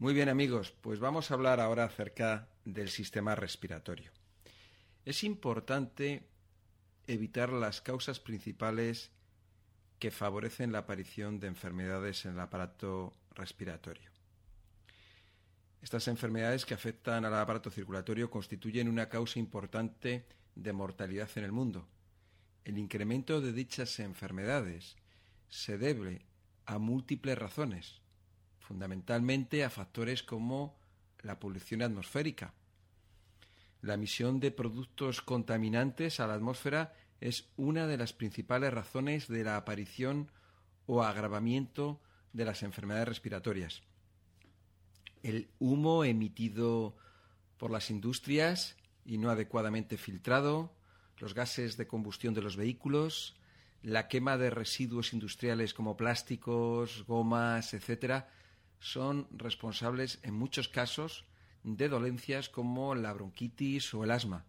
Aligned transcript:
Muy 0.00 0.14
bien 0.14 0.28
amigos, 0.28 0.70
pues 0.80 1.00
vamos 1.00 1.28
a 1.28 1.34
hablar 1.34 1.58
ahora 1.58 1.82
acerca 1.82 2.46
del 2.64 2.88
sistema 2.88 3.34
respiratorio. 3.34 4.12
Es 5.04 5.24
importante 5.24 6.22
evitar 7.08 7.52
las 7.52 7.80
causas 7.80 8.20
principales 8.20 9.10
que 9.98 10.12
favorecen 10.12 10.70
la 10.70 10.78
aparición 10.78 11.40
de 11.40 11.48
enfermedades 11.48 12.24
en 12.26 12.34
el 12.34 12.38
aparato 12.38 13.12
respiratorio. 13.34 14.08
Estas 15.82 16.06
enfermedades 16.06 16.64
que 16.64 16.74
afectan 16.74 17.24
al 17.24 17.34
aparato 17.34 17.68
circulatorio 17.68 18.30
constituyen 18.30 18.88
una 18.88 19.08
causa 19.08 19.40
importante 19.40 20.26
de 20.54 20.72
mortalidad 20.72 21.28
en 21.34 21.42
el 21.42 21.50
mundo. 21.50 21.88
El 22.64 22.78
incremento 22.78 23.40
de 23.40 23.52
dichas 23.52 23.98
enfermedades 23.98 24.94
se 25.48 25.76
debe 25.76 26.24
a 26.66 26.78
múltiples 26.78 27.36
razones, 27.36 28.00
fundamentalmente 28.68 29.64
a 29.64 29.70
factores 29.70 30.22
como 30.22 30.76
la 31.22 31.40
polución 31.40 31.80
atmosférica. 31.80 32.52
La 33.80 33.94
emisión 33.94 34.40
de 34.40 34.50
productos 34.50 35.22
contaminantes 35.22 36.20
a 36.20 36.26
la 36.26 36.34
atmósfera 36.34 36.92
es 37.22 37.48
una 37.56 37.86
de 37.86 37.96
las 37.96 38.12
principales 38.12 38.74
razones 38.74 39.26
de 39.26 39.42
la 39.42 39.56
aparición 39.56 40.30
o 40.84 41.02
agravamiento 41.02 42.02
de 42.34 42.44
las 42.44 42.62
enfermedades 42.62 43.08
respiratorias. 43.08 43.82
El 45.22 45.48
humo 45.58 46.04
emitido 46.04 46.94
por 47.56 47.70
las 47.70 47.88
industrias 47.88 48.76
y 49.06 49.16
no 49.16 49.30
adecuadamente 49.30 49.96
filtrado, 49.96 50.74
los 51.16 51.32
gases 51.32 51.78
de 51.78 51.86
combustión 51.86 52.34
de 52.34 52.42
los 52.42 52.56
vehículos, 52.56 53.34
la 53.82 54.08
quema 54.08 54.36
de 54.36 54.50
residuos 54.50 55.14
industriales 55.14 55.72
como 55.72 55.96
plásticos, 55.96 57.04
gomas, 57.06 57.72
etcétera, 57.72 58.28
son 58.80 59.26
responsables 59.30 60.18
en 60.22 60.34
muchos 60.34 60.68
casos 60.68 61.24
de 61.62 61.88
dolencias 61.88 62.48
como 62.48 62.94
la 62.94 63.12
bronquitis 63.12 63.92
o 63.94 64.04
el 64.04 64.10
asma 64.10 64.44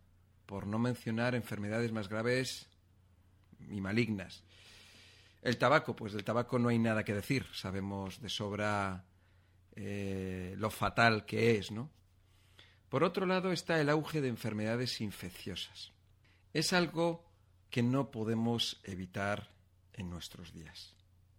por 0.46 0.66
no 0.66 0.80
mencionar 0.80 1.36
enfermedades 1.36 1.92
más 1.92 2.10
graves 2.10 2.68
y 3.70 3.82
malignas. 3.82 4.44
El 5.42 5.58
tabaco, 5.58 5.96
pues 5.96 6.14
del 6.14 6.24
tabaco 6.24 6.58
no 6.58 6.70
hay 6.70 6.80
nada 6.80 7.04
que 7.04 7.14
decir, 7.14 7.46
sabemos 7.54 8.20
de 8.20 8.30
sobra 8.30 9.06
eh, 9.76 10.56
lo 10.58 10.72
fatal 10.72 11.26
que 11.26 11.58
es, 11.58 11.72
¿no? 11.72 11.92
Por 12.90 13.04
otro 13.04 13.28
lado 13.28 13.52
está 13.52 13.80
el 13.80 13.90
auge 13.90 14.22
de 14.22 14.28
enfermedades 14.28 15.02
infecciosas. 15.02 15.92
Es 16.52 16.74
algo 16.74 17.24
que 17.70 17.84
no 17.84 18.10
podemos 18.10 18.82
evitar 18.84 19.52
en 19.94 20.10
nuestros 20.10 20.52
días. 20.52 20.96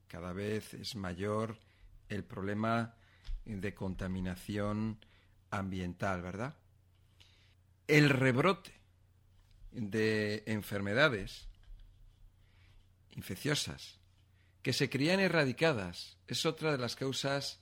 Cada 0.06 0.32
vez 0.32 0.72
es 0.74 0.94
mayor 0.94 1.58
el 2.10 2.24
problema 2.24 2.94
de 3.44 3.74
contaminación 3.74 5.04
ambiental, 5.50 6.22
¿verdad? 6.22 6.56
El 7.86 8.10
rebrote 8.10 8.72
de 9.72 10.42
enfermedades 10.46 11.48
infecciosas 13.10 13.98
que 14.62 14.72
se 14.72 14.90
creían 14.90 15.20
erradicadas 15.20 16.18
es 16.26 16.44
otra 16.44 16.72
de 16.72 16.78
las 16.78 16.96
causas 16.96 17.60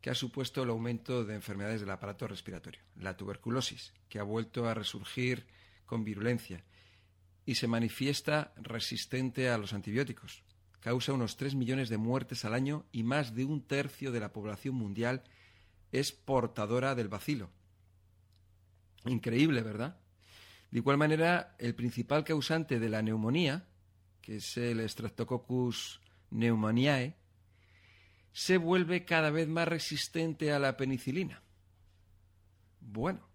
que 0.00 0.10
ha 0.10 0.14
supuesto 0.14 0.62
el 0.62 0.70
aumento 0.70 1.24
de 1.24 1.34
enfermedades 1.34 1.80
del 1.80 1.90
aparato 1.90 2.26
respiratorio. 2.26 2.80
La 2.96 3.16
tuberculosis, 3.16 3.92
que 4.08 4.18
ha 4.18 4.22
vuelto 4.22 4.68
a 4.68 4.74
resurgir 4.74 5.46
con 5.86 6.04
virulencia 6.04 6.64
y 7.44 7.56
se 7.56 7.66
manifiesta 7.66 8.52
resistente 8.56 9.48
a 9.48 9.58
los 9.58 9.72
antibióticos. 9.72 10.42
Causa 10.80 11.12
unos 11.12 11.36
3 11.36 11.54
millones 11.54 11.88
de 11.88 11.98
muertes 11.98 12.44
al 12.44 12.54
año 12.54 12.84
y 12.92 13.02
más 13.02 13.34
de 13.34 13.44
un 13.44 13.62
tercio 13.62 14.12
de 14.12 14.20
la 14.20 14.32
población 14.32 14.74
mundial 14.74 15.24
es 15.92 16.12
portadora 16.12 16.94
del 16.94 17.08
bacilo. 17.08 17.50
Increíble, 19.04 19.62
¿verdad? 19.62 19.98
De 20.70 20.78
igual 20.78 20.98
manera, 20.98 21.56
el 21.58 21.74
principal 21.74 22.24
causante 22.24 22.78
de 22.78 22.88
la 22.88 23.02
neumonía, 23.02 23.66
que 24.20 24.36
es 24.36 24.56
el 24.56 24.86
Streptococcus 24.88 26.00
pneumoniae, 26.30 27.16
se 28.32 28.58
vuelve 28.58 29.04
cada 29.04 29.30
vez 29.30 29.48
más 29.48 29.66
resistente 29.66 30.52
a 30.52 30.58
la 30.58 30.76
penicilina. 30.76 31.42
Bueno, 32.80 33.26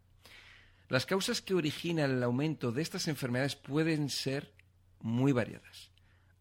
las 0.89 1.05
causas 1.05 1.41
que 1.41 1.55
originan 1.55 2.11
el 2.11 2.23
aumento 2.23 2.71
de 2.71 2.83
estas 2.83 3.07
enfermedades 3.07 3.55
pueden 3.55 4.09
ser 4.09 4.53
muy 4.99 5.31
variadas. 5.31 5.92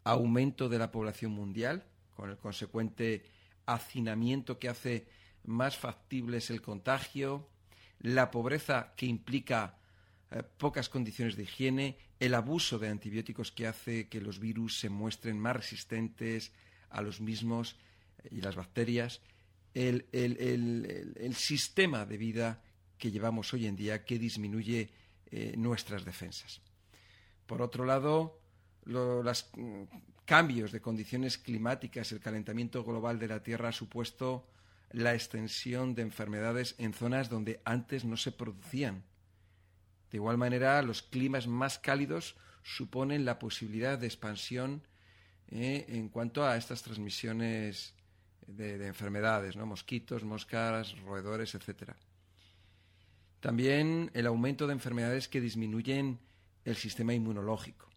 Aumento 0.04 0.68
de 0.68 0.78
la 0.78 0.90
población 0.90 1.32
mundial, 1.32 1.84
con 2.16 2.30
el 2.30 2.36
consecuente 2.36 3.24
hacinamiento 3.66 4.58
que 4.58 4.68
hace 4.68 5.06
más 5.44 5.76
factibles 5.76 6.50
el 6.50 6.60
contagio, 6.60 7.48
la 8.00 8.30
pobreza 8.30 8.94
que 8.96 9.06
implica 9.06 9.78
eh, 10.30 10.42
pocas 10.42 10.88
condiciones 10.88 11.36
de 11.36 11.44
higiene, 11.44 11.96
el 12.18 12.34
abuso 12.34 12.78
de 12.78 12.88
antibióticos 12.88 13.52
que 13.52 13.66
hace 13.66 14.08
que 14.08 14.20
los 14.20 14.38
virus 14.38 14.78
se 14.78 14.88
muestren 14.88 15.38
más 15.38 15.56
resistentes 15.56 16.52
a 16.90 17.02
los 17.02 17.20
mismos 17.20 17.76
eh, 18.22 18.28
y 18.32 18.40
las 18.40 18.56
bacterias, 18.56 19.20
el, 19.74 20.04
sistema 21.34 22.04
de 22.04 22.16
vida 22.18 22.62
que 22.98 23.10
llevamos 23.10 23.52
hoy 23.54 23.66
en 23.66 23.76
día 23.76 24.04
que 24.04 24.18
disminuye 24.18 24.90
eh, 25.30 25.54
nuestras 25.56 26.04
defensas. 26.04 26.60
Por 27.46 27.62
otro 27.62 27.84
lado, 27.84 28.41
los 28.84 29.50
mm, 29.56 29.82
cambios 30.24 30.72
de 30.72 30.80
condiciones 30.80 31.38
climáticas, 31.38 32.12
el 32.12 32.20
calentamiento 32.20 32.84
global 32.84 33.18
de 33.18 33.28
la 33.28 33.42
Tierra 33.42 33.68
ha 33.68 33.72
supuesto 33.72 34.46
la 34.90 35.14
extensión 35.14 35.94
de 35.94 36.02
enfermedades 36.02 36.74
en 36.78 36.92
zonas 36.92 37.30
donde 37.30 37.60
antes 37.64 38.04
no 38.04 38.16
se 38.16 38.32
producían 38.32 39.04
de 40.12 40.18
igual 40.18 40.36
manera, 40.36 40.82
los 40.82 41.02
climas 41.02 41.46
más 41.46 41.78
cálidos 41.78 42.36
suponen 42.62 43.24
la 43.24 43.38
posibilidad 43.38 43.98
de 43.98 44.06
expansión 44.06 44.86
eh, 45.48 45.86
en 45.88 46.10
cuanto 46.10 46.46
a 46.46 46.58
estas 46.58 46.82
transmisiones 46.82 47.94
de, 48.46 48.86
enfermedades, 48.86 49.56
mosquitos, 49.56 50.22
moscas, 50.22 50.94
roedores, 51.00 51.54
etc. 51.54 51.94
También 53.40 54.10
el 54.12 54.26
aumento 54.26 54.66
de 54.66 54.74
enfermedades 54.74 55.28
que 55.28 55.40
disminuyen 55.40 56.20
el 56.66 56.76
sistema 56.76 57.14
inmunológico. 57.14 57.88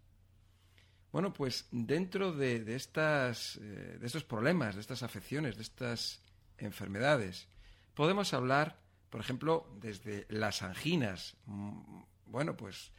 Bueno, 1.15 1.31
pues 1.31 1.69
dentro 1.71 2.33
de, 2.33 2.75
estas, 2.75 3.55
eh, 3.55 3.97
de 4.01 4.05
estos 4.05 4.25
problemas, 4.25 4.75
de 4.75 4.81
estas 4.81 5.01
afecciones, 5.01 5.55
de 5.55 5.61
estas 5.61 6.19
enfermedades, 6.57 7.47
podemos 7.93 8.33
hablar 8.33 8.75
por 9.15 9.21
ejemplo, 9.21 9.65
desde 9.79 10.25
las 10.27 10.61
anginas, 10.61 11.37
mm, 11.45 12.01
bueno, 12.25 12.57
pues 12.57 12.91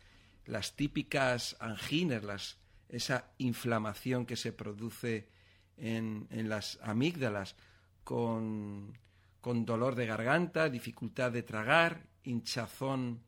las 0.46 0.74
típicas 0.74 1.58
anginas, 1.60 2.56
esa 2.88 3.34
inflamación 3.36 4.24
que 4.24 4.36
se 4.36 4.50
produce 4.50 5.28
en, 5.76 6.26
las 6.48 6.78
amígdalas 6.82 7.54
con, 8.02 8.96
dolor 9.42 9.94
de 9.94 10.06
garganta, 10.06 10.70
dificultad 10.70 11.32
de 11.32 11.42
tragar, 11.42 12.06
hinchazón 12.24 13.20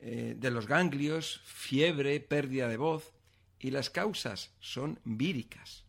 eh, 0.00 0.34
de 0.34 0.50
los 0.50 0.66
ganglios, 0.66 1.42
fiebre, 1.44 2.20
pérdida 2.20 2.68
de 2.68 2.78
voz, 2.78 3.12
y 3.58 3.70
las 3.70 3.90
causas 3.90 4.52
son 4.60 5.00
víricas. 5.04 5.84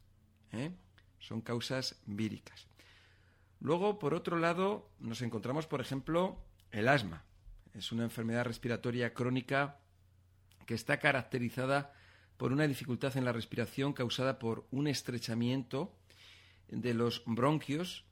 ¿eh? 0.52 0.72
Son 1.20 1.42
causas 1.42 2.00
víricas. 2.06 2.68
Luego, 3.60 4.00
por 4.00 4.14
otro 4.14 4.38
lado, 4.38 4.90
nos 5.00 5.22
encontramos, 5.22 5.68
por 5.68 5.82
ejemplo, 5.82 6.38
el 6.72 6.88
asma. 6.88 7.24
Es 7.74 7.92
una 7.92 8.04
enfermedad 8.04 8.46
respiratoria 8.46 9.14
crónica 9.14 9.80
que 10.66 10.76
está 10.76 11.00
caracterizada 11.00 11.94
por 12.38 12.52
una 12.52 12.68
dificultad 12.68 13.18
en 13.18 13.26
la 13.26 13.32
respiración 13.32 13.94
causada 13.94 14.38
por 14.38 14.68
un 14.72 14.88
estrechamiento 14.88 15.96
de 16.68 16.94
los 16.94 17.24
bronquios 17.26 18.06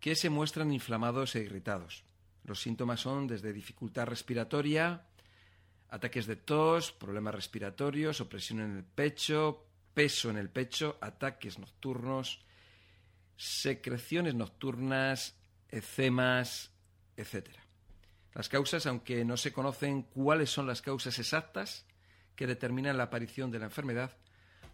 que 0.00 0.16
se 0.16 0.30
muestran 0.30 0.72
inflamados 0.72 1.36
e 1.36 1.40
irritados. 1.40 2.04
Los 2.44 2.62
síntomas 2.62 3.00
son 3.00 3.26
desde 3.26 3.52
dificultad 3.52 4.06
respiratoria, 4.06 5.06
ataques 5.90 6.26
de 6.26 6.36
tos, 6.36 6.92
problemas 6.92 7.34
respiratorios, 7.34 8.20
opresión 8.20 8.60
en 8.60 8.76
el 8.76 8.84
pecho, 8.84 9.66
peso 9.92 10.30
en 10.30 10.38
el 10.38 10.48
pecho, 10.48 10.96
ataques 11.00 11.58
nocturnos, 11.58 12.44
secreciones 13.36 14.34
nocturnas, 14.34 15.36
ecemas, 15.68 16.70
etc. 17.16 17.48
Las 18.34 18.48
causas, 18.48 18.86
aunque 18.86 19.24
no 19.24 19.36
se 19.36 19.52
conocen 19.52 20.02
cuáles 20.02 20.50
son 20.50 20.66
las 20.66 20.80
causas 20.80 21.18
exactas 21.18 21.86
que 22.36 22.46
determinan 22.46 22.96
la 22.96 23.04
aparición 23.04 23.50
de 23.50 23.58
la 23.58 23.66
enfermedad, 23.66 24.16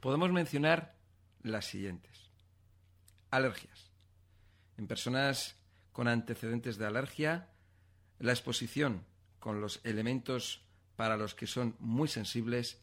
podemos 0.01 0.31
mencionar 0.31 0.95
las 1.43 1.65
siguientes. 1.65 2.31
Alergias. 3.31 3.91
En 4.77 4.87
personas 4.87 5.57
con 5.93 6.09
antecedentes 6.09 6.77
de 6.77 6.87
alergia, 6.87 7.49
la 8.19 8.33
exposición 8.33 9.07
con 9.39 9.61
los 9.63 9.81
elementos 9.85 10.66
para 10.97 11.17
los 11.17 11.35
que 11.35 11.47
son 11.47 11.77
muy 11.79 12.09
sensibles 12.09 12.79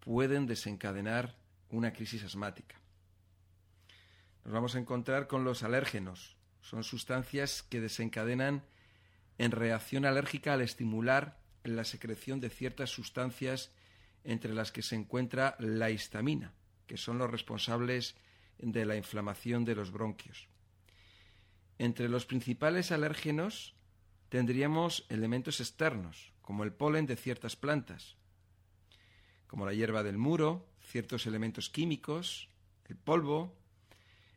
pueden 0.00 0.46
desencadenar 0.46 1.36
una 1.70 1.92
crisis 1.92 2.22
asmática 2.24 2.76
nos 4.46 4.52
vamos 4.52 4.76
a 4.76 4.78
encontrar 4.78 5.26
con 5.26 5.42
los 5.42 5.64
alérgenos, 5.64 6.36
Son 6.60 6.84
sustancias 6.84 7.64
que 7.64 7.80
desencadenan 7.80 8.62
en 9.38 9.50
reacción 9.50 10.04
alérgica 10.04 10.52
al 10.52 10.62
estimular 10.62 11.36
la 11.64 11.84
secreción 11.84 12.40
de 12.40 12.48
ciertas 12.48 12.90
sustancias 12.90 13.72
entre 14.22 14.54
las 14.54 14.70
que 14.70 14.82
se 14.82 14.94
encuentra 14.94 15.56
la 15.58 15.90
histamina, 15.90 16.52
que 16.86 16.96
son 16.96 17.18
los 17.18 17.30
responsables 17.30 18.14
de 18.58 18.84
la 18.84 18.96
inflamación 18.96 19.64
de 19.64 19.74
los 19.74 19.90
bronquios. 19.90 20.48
Entre 21.78 22.08
los 22.08 22.24
principales 22.24 22.92
alérgenos 22.92 23.74
tendríamos 24.28 25.06
elementos 25.08 25.60
externos, 25.60 26.32
como 26.46 26.62
el 26.62 26.72
polen 26.72 27.06
de 27.06 27.16
ciertas 27.16 27.56
plantas, 27.56 28.14
como 29.48 29.66
la 29.66 29.74
hierba 29.74 30.04
del 30.04 30.16
muro, 30.16 30.64
ciertos 30.80 31.26
elementos 31.26 31.68
químicos, 31.68 32.48
el 32.86 32.94
polvo, 32.96 33.52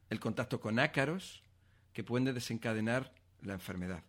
el 0.10 0.20
contacto 0.20 0.60
con 0.60 0.80
ácaros, 0.80 1.44
que 1.94 2.04
pueden 2.04 2.34
desencadenar 2.34 3.14
la 3.44 3.54
enfermedad. 3.54 4.04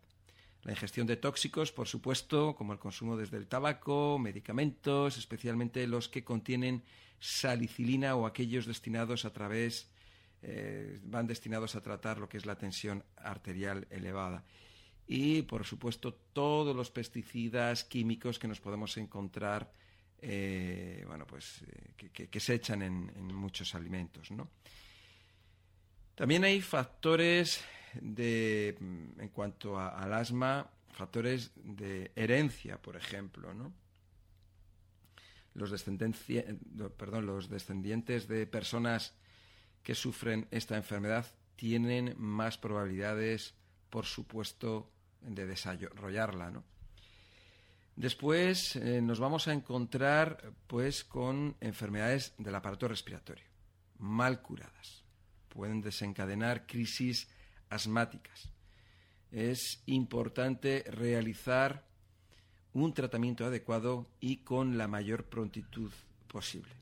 La 0.62 0.72
ingestión 0.72 1.06
de 1.06 1.18
tóxicos, 1.18 1.72
por 1.72 1.88
supuesto, 1.88 2.56
como 2.56 2.72
el 2.72 2.78
consumo 2.78 3.18
desde 3.18 3.36
el 3.36 3.46
tabaco, 3.46 4.18
medicamentos, 4.18 5.18
especialmente 5.18 5.86
los 5.86 6.08
que 6.08 6.24
contienen 6.24 6.82
salicilina 7.18 8.14
o 8.16 8.24
aquellos 8.24 8.64
destinados 8.64 9.26
a 9.26 9.32
través, 9.34 9.90
eh, 10.40 10.98
van 11.04 11.26
destinados 11.26 11.76
a 11.76 11.82
tratar 11.82 12.16
lo 12.16 12.30
que 12.30 12.38
es 12.38 12.46
la 12.46 12.56
tensión 12.56 13.04
arterial 13.18 13.86
elevada. 13.90 14.42
Y, 15.12 15.42
por 15.42 15.64
supuesto, 15.64 16.14
todos 16.32 16.74
los 16.76 16.92
pesticidas 16.92 17.82
químicos 17.82 18.38
que 18.38 18.46
nos 18.46 18.60
podemos 18.60 18.96
encontrar, 18.96 19.72
eh, 20.22 21.02
bueno, 21.08 21.26
pues, 21.26 21.64
eh, 21.66 22.28
que, 22.30 22.38
se 22.38 22.54
echan 22.54 22.80
en, 22.80 23.34
muchos 23.34 23.74
alimentos, 23.74 24.30
¿no? 24.30 24.48
También 26.14 26.44
hay 26.44 26.60
factores 26.60 27.60
de, 28.00 28.76
en 28.78 29.28
cuanto 29.30 29.80
al 29.80 30.14
asma, 30.14 30.70
factores 30.90 31.50
de 31.56 32.12
herencia, 32.14 32.80
por 32.80 32.94
ejemplo, 32.94 33.52
¿no? 33.52 33.72
Los, 35.54 35.72
perdón, 36.96 37.26
los 37.26 37.50
descendientes 37.50 38.28
de 38.28 38.46
personas 38.46 39.16
que 39.82 39.96
sufren 39.96 40.46
esta 40.52 40.76
enfermedad 40.76 41.26
tienen 41.56 42.14
más 42.16 42.58
probabilidades, 42.58 43.56
por 43.90 44.06
supuesto, 44.06 44.92
de 45.22 45.46
desarrollarla, 45.46 46.50
¿no? 46.50 46.64
Después 47.96 48.76
eh, 48.76 49.02
nos 49.02 49.20
vamos 49.20 49.46
a 49.48 49.52
encontrar 49.52 50.52
pues 50.66 51.04
con 51.04 51.56
enfermedades 51.60 52.32
del 52.38 52.54
aparato 52.54 52.88
respiratorio, 52.88 53.44
mal 53.98 54.40
curadas 54.40 55.00
pueden 55.50 55.82
desencadenar 55.82 56.66
crisis 56.66 57.28
asmáticas. 57.68 58.48
Es 59.30 59.82
importante 59.86 60.84
realizar 60.88 61.84
un 62.72 62.94
tratamiento 62.94 63.44
adecuado 63.44 64.08
y 64.20 64.38
con 64.38 64.78
la 64.78 64.88
mayor 64.88 65.24
prontitud 65.24 65.92
posible. 66.28 66.72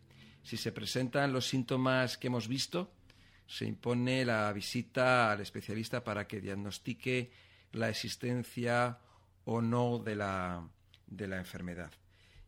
Si 0.42 0.56
se 0.56 0.70
presentan 0.70 1.32
los 1.32 1.46
síntomas 1.46 2.16
que 2.16 2.28
hemos 2.28 2.46
visto, 2.46 2.92
se 3.46 3.64
impone 3.64 4.24
la 4.24 4.52
visita 4.52 5.32
al 5.32 5.40
especialista 5.40 6.04
para 6.04 6.26
que 6.26 6.40
diagnostique 6.40 7.30
la 7.72 7.88
existencia 7.88 8.98
o 9.44 9.60
no 9.60 9.98
de 9.98 10.16
la, 10.16 10.68
de 11.06 11.26
la 11.28 11.38
enfermedad. 11.38 11.92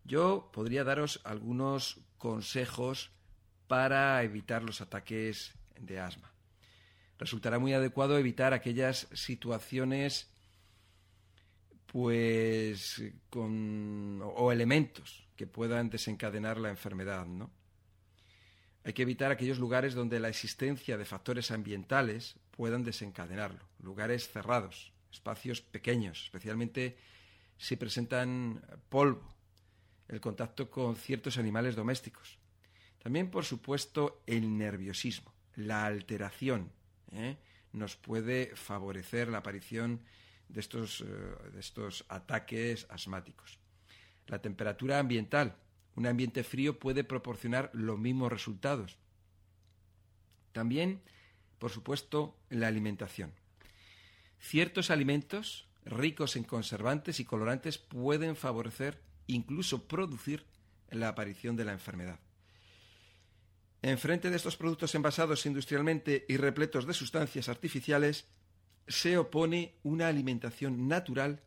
Yo 0.05 0.50
podría 0.52 0.84
daros 0.84 1.20
algunos 1.25 2.00
consejos 2.19 3.11
para 3.67 4.22
evitar 4.22 4.62
los 4.62 4.81
ataques 4.81 5.55
de 5.78 6.00
asma. 6.00 6.32
Resultará 7.19 7.58
muy 7.58 7.72
adecuado 7.72 8.19
evitar 8.19 8.52
aquellas 8.52 9.08
situaciones 9.12 10.31
pues 11.87 13.02
con 13.28 14.20
o 14.23 14.52
elementos 14.52 15.26
que 15.37 15.46
puedan 15.46 15.90
desencadenar 15.90 16.58
la 16.58 16.70
enfermedad, 16.70 17.26
¿no? 17.26 17.50
Hay 18.84 18.93
que 18.93 19.02
evitar 19.02 19.31
aquellos 19.31 19.58
lugares 19.58 19.94
donde 19.94 20.20
la 20.20 20.28
existencia 20.28 20.96
de 20.96 21.05
factores 21.05 21.50
ambientales 21.50 22.37
puedan 22.52 22.84
desencadenarlo, 22.84 23.61
lugares 23.78 24.28
cerrados, 24.28 24.93
espacios 25.10 25.60
pequeños, 25.60 26.24
especialmente 26.24 26.96
si 27.58 27.76
presentan 27.76 28.62
polvo, 28.88 29.34
el 30.08 30.20
contacto 30.20 30.70
con 30.70 30.96
ciertos 30.96 31.38
animales 31.38 31.76
domésticos. 31.76 32.38
También, 33.02 33.30
por 33.30 33.44
supuesto, 33.44 34.22
el 34.26 34.56
nerviosismo 34.56 35.32
la 35.56 35.86
alteración 35.86 36.70
¿eh? 37.12 37.36
nos 37.72 37.96
puede 37.96 38.54
favorecer 38.56 39.28
la 39.28 39.38
aparición 39.38 40.00
de 40.48 40.60
estos, 40.60 41.02
eh, 41.02 41.04
de 41.52 41.60
estos 41.60 42.04
ataques 42.08 42.86
asmáticos. 42.90 43.58
La 44.26 44.40
temperatura 44.40 44.98
ambiental. 44.98 45.56
Un 45.96 46.06
ambiente 46.06 46.44
frío 46.44 46.78
puede 46.78 47.04
proporcionar 47.04 47.70
los 47.74 47.98
mismos 47.98 48.32
resultados. 48.32 48.96
También, 50.52 51.02
por 51.58 51.70
supuesto, 51.70 52.36
la 52.48 52.68
alimentación. 52.68 53.32
Ciertos 54.40 54.90
alimentos 54.90 55.69
ricos 55.84 56.37
en 56.37 56.44
conservantes 56.44 57.20
y 57.20 57.25
colorantes 57.25 57.78
pueden 57.78 58.37
favorecer, 58.37 59.00
incluso 59.26 59.87
producir, 59.87 60.44
la 60.90 61.08
aparición 61.08 61.54
de 61.54 61.64
la 61.64 61.72
enfermedad. 61.72 62.19
Enfrente 63.82 64.28
de 64.28 64.37
estos 64.37 64.56
productos 64.56 64.94
envasados 64.94 65.46
industrialmente 65.46 66.25
y 66.28 66.37
repletos 66.37 66.84
de 66.87 66.94
sustancias 66.94 67.48
artificiales, 67.48 68.26
se 68.88 69.16
opone 69.16 69.76
una 69.84 70.08
alimentación 70.08 70.88
natural 70.88 71.42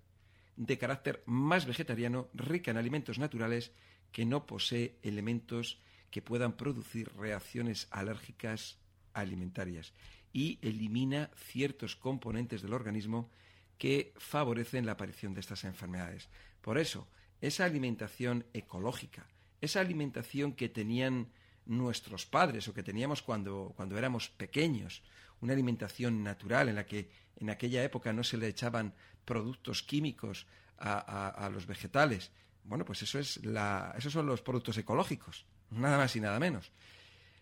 de 0.56 0.78
carácter 0.78 1.24
más 1.25 1.66
vegetariano, 1.66 2.30
rica 2.34 2.72
en 2.72 2.78
alimentos 2.78 3.19
naturales, 3.19 3.74
que 4.13 4.25
no 4.25 4.45
posee 4.45 4.98
elementos 5.04 5.80
que 6.10 6.22
puedan 6.22 6.54
producir 6.54 7.12
reacciones 7.18 7.88
alérgicas 7.92 8.78
alimentarias 9.13 9.94
y 10.33 10.59
elimina 10.62 11.30
ciertos 11.35 11.95
componentes 11.95 12.62
del 12.62 12.74
organismo 12.74 13.30
que 13.77 14.13
favorecen 14.18 14.85
la 14.85 14.94
aparición 14.94 15.33
de 15.33 15.39
estas 15.39 15.63
enfermedades. 15.63 16.30
Por 16.62 16.77
eso, 16.77 17.07
esa 17.41 17.65
alimentación 17.65 18.45
ecológica, 18.53 19.27
esa 19.62 19.80
alimentación 19.80 20.53
que 20.53 20.69
tenían 20.69 21.27
nuestros 21.65 22.25
padres 22.25 22.68
o 22.68 22.74
que 22.74 22.83
teníamos 22.83 23.21
cuando, 23.21 23.74
cuando 23.75 23.97
éramos 23.97 24.30
pequeños, 24.30 25.03
una 25.41 25.53
alimentación 25.53 26.24
natural 26.24 26.69
en 26.69 26.75
la 26.75 26.85
que 26.85 27.09
en 27.38 27.50
aquella 27.50 27.83
época 27.83 28.13
no 28.13 28.24
se 28.24 28.38
le 28.38 28.47
echaban 28.47 28.94
productos 29.25 29.83
químicos 29.83 30.47
a, 30.78 31.49
los 31.54 31.66
vegetales. 31.66 32.31
Bueno, 32.63 32.85
pues 32.85 33.02
eso 33.04 33.19
es 33.19 33.44
la, 33.45 33.94
esos 33.97 34.11
son 34.11 34.25
los 34.25 34.42
productos 34.42 34.78
ecológicos, 34.78 35.45
nada 35.69 35.97
más 35.97 36.16
y 36.16 36.19
nada 36.19 36.40
menos. 36.40 36.71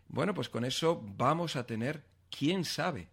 Bueno, 0.07 0.33
pues 0.33 0.49
con 0.49 0.65
eso 0.65 1.01
vamos 1.15 1.55
a 1.55 1.65
tener, 1.65 2.03
quién 2.35 2.65
sabe, 2.65 3.09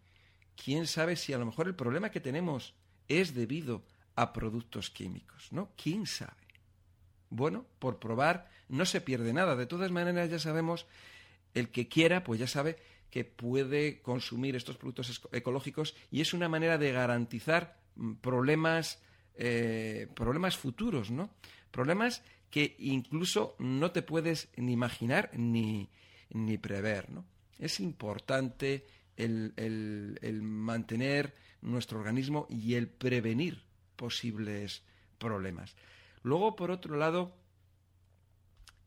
quién 0.56 0.86
sabe 0.86 1.16
si 1.16 1.32
a 1.32 1.38
lo 1.38 1.46
mejor 1.46 1.66
el 1.66 1.74
problema 1.74 2.10
que 2.10 2.20
tenemos 2.20 2.74
es 3.08 3.34
debido 3.34 3.84
a 4.14 4.32
productos 4.32 4.90
químicos, 4.90 5.52
¿no? 5.52 5.70
¿Quién 5.76 6.06
sabe? 6.06 6.32
Bueno, 7.30 7.66
por 7.78 7.98
probar 7.98 8.50
no 8.68 8.84
se 8.86 9.00
pierde 9.00 9.32
nada. 9.32 9.56
De 9.56 9.66
todas 9.66 9.90
maneras, 9.90 10.30
ya 10.30 10.38
sabemos, 10.38 10.86
el 11.54 11.70
que 11.70 11.88
quiera, 11.88 12.24
pues 12.24 12.40
ya 12.40 12.46
sabe 12.46 12.78
que 13.10 13.24
puede 13.24 14.00
consumir 14.02 14.56
estos 14.56 14.76
productos 14.76 15.22
ecológicos 15.32 15.94
y 16.10 16.20
es 16.20 16.34
una 16.34 16.48
manera 16.48 16.78
de 16.78 16.92
garantizar 16.92 17.78
mm, 17.96 18.14
problemas, 18.14 19.00
eh, 19.34 20.08
problemas 20.14 20.56
futuros, 20.56 21.10
¿no? 21.10 21.30
Problemas 21.70 22.22
que 22.50 22.76
incluso 22.78 23.56
no 23.58 23.90
te 23.90 24.02
puedes 24.02 24.48
ni 24.56 24.72
imaginar 24.72 25.30
ni, 25.34 25.88
ni 26.30 26.58
prever, 26.58 27.10
¿no? 27.10 27.24
Es 27.58 27.80
importante 27.80 28.86
el, 29.18 30.18
el 30.22 30.42
mantener 30.42 31.34
nuestro 31.60 31.98
organismo 31.98 32.46
y 32.48 32.74
el 32.74 32.88
prevenir 32.88 33.62
posibles 33.96 34.82
problemas. 35.18 35.76
Luego, 36.22 36.56
por 36.56 36.70
otro 36.70 36.96
lado, 36.96 37.34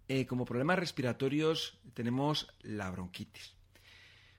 eh, 0.07 0.25
como 0.25 0.45
problemas 0.45 0.79
respiratorios 0.79 1.77
tenemos 1.93 2.53
la 2.61 2.89
bronquitis. 2.91 3.53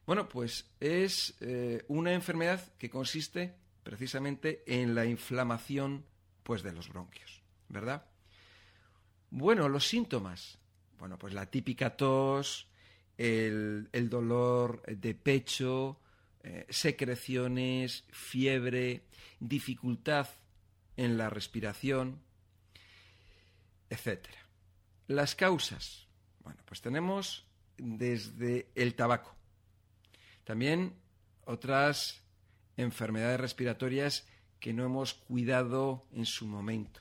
Bueno, 0.07 0.29
pues 0.29 0.71
es 0.81 1.35
eh, 1.41 1.85
una 1.89 2.13
enfermedad 2.13 2.61
que 2.77 2.91
consiste 2.91 3.55
precisamente 3.83 4.65
en 4.67 4.95
la 4.95 5.07
inflamación 5.07 6.05
pues, 6.43 6.63
de 6.63 6.73
los 6.73 6.89
bronquios, 6.89 7.43
¿verdad? 7.69 8.05
Bueno, 9.31 9.69
los 9.69 9.87
síntomas. 9.87 10.59
Bueno, 10.99 11.19
pues 11.19 11.35
la 11.35 11.47
típica 11.47 11.97
tos, 11.97 12.69
el, 13.19 13.89
dolor 14.09 14.83
de 14.83 15.15
pecho, 15.15 16.01
eh, 16.43 16.67
secreciones, 16.71 18.05
fiebre, 18.11 19.05
dificultad 19.39 20.29
en 20.97 21.19
la 21.19 21.31
respiración, 21.31 22.21
etcétera. 23.91 24.39
Las 25.07 25.35
causas. 25.35 26.09
Bueno, 26.43 26.63
pues 26.65 26.81
tenemos 26.81 27.47
desde 27.77 28.71
el 28.75 28.95
tabaco. 28.95 29.35
También 30.45 30.95
otras 31.45 32.23
enfermedades 32.77 33.41
respiratorias 33.41 34.27
que 34.61 34.73
no 34.73 34.85
hemos 34.85 35.15
cuidado 35.15 36.07
en 36.13 36.27
su 36.27 36.47
momento. 36.47 37.01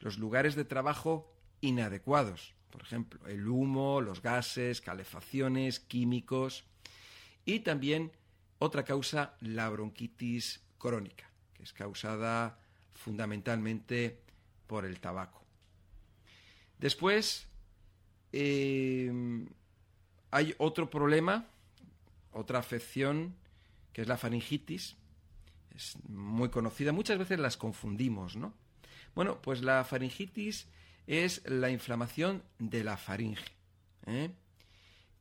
Los 0.00 0.18
lugares 0.18 0.54
de 0.54 0.64
trabajo 0.64 1.32
inadecuados, 1.60 2.54
por 2.70 2.82
ejemplo, 2.82 3.26
el 3.26 3.46
humo, 3.48 4.00
los 4.00 4.22
gases, 4.22 4.80
calefacciones, 4.80 5.80
químicos 5.80 6.64
y 7.44 7.60
también 7.60 8.12
otra 8.58 8.84
causa, 8.84 9.34
la 9.40 9.68
bronquitis 9.68 10.60
crónica, 10.78 11.30
que 11.54 11.62
es 11.62 11.72
causada 11.72 12.58
fundamentalmente 12.92 14.18
por 14.66 14.84
el 14.84 15.00
tabaco. 15.00 15.42
Después, 16.78 17.46
eh, 18.32 19.46
hay 20.30 20.54
otro 20.58 20.90
problema, 20.90 21.46
otra 22.32 22.58
afección, 22.58 23.34
que 23.92 24.02
es 24.02 24.08
la 24.08 24.16
faringitis. 24.16 24.96
Es 25.74 25.96
muy 26.08 26.50
conocida, 26.50 26.92
muchas 26.92 27.18
veces 27.18 27.38
las 27.38 27.56
confundimos, 27.56 28.36
¿no? 28.36 28.52
Bueno, 29.14 29.40
pues 29.40 29.62
la 29.62 29.84
faringitis 29.84 30.66
es 31.08 31.42
la 31.48 31.70
inflamación 31.70 32.42
de 32.58 32.84
la 32.84 32.98
faringe, 32.98 33.56
¿eh? 34.06 34.30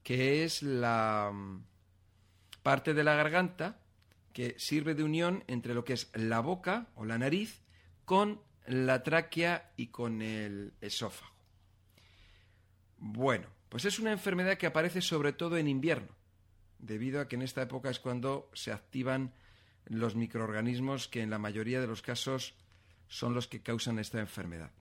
que 0.04 0.44
es 0.44 0.62
la 0.62 1.32
mm, 1.34 1.64
parte 2.62 2.94
de 2.94 3.06
la 3.06 3.16
garganta 3.16 3.80
que 4.34 4.56
sirve 4.60 4.96
de 4.96 5.04
unión 5.04 5.46
entre 5.48 5.74
lo 5.74 5.86
que 5.86 5.94
es 5.94 6.12
la 6.14 6.42
boca 6.42 6.90
o 6.96 7.06
la 7.06 7.18
nariz 7.18 7.62
con 8.04 8.42
la 8.68 9.02
tráquea 9.02 9.72
y 9.78 9.88
con 9.88 10.22
el 10.22 10.74
esófago. 10.82 11.32
Bueno, 12.98 13.48
pues 13.70 13.86
es 13.86 13.98
una 13.98 14.12
enfermedad 14.12 14.58
que 14.58 14.68
aparece 14.68 15.02
sobre 15.02 15.32
todo 15.32 15.58
en 15.58 15.70
invierno, 15.70 16.14
debido 16.80 17.22
a 17.22 17.30
que 17.30 17.38
en 17.38 17.44
esta 17.44 17.62
época 17.62 17.90
es 17.90 18.02
cuando 18.02 18.52
se 18.54 18.74
activan 18.74 19.34
los 19.86 20.16
microorganismos 20.16 21.08
que 21.08 21.22
en 21.22 21.30
la 21.30 21.40
mayoría 21.40 21.80
de 21.80 21.88
los 21.88 22.02
casos 22.02 22.56
son 23.08 23.34
los 23.34 23.48
que 23.48 23.64
causan 23.64 24.00
esta 24.00 24.20
enfermedad. 24.20 24.72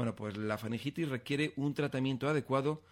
Bueno, 0.00 0.16
pues 0.16 0.38
la 0.38 0.56
faringitis 0.56 1.10
requiere 1.10 1.52
un 1.56 1.74
tratamiento 1.74 2.26
adecuado, 2.26 2.82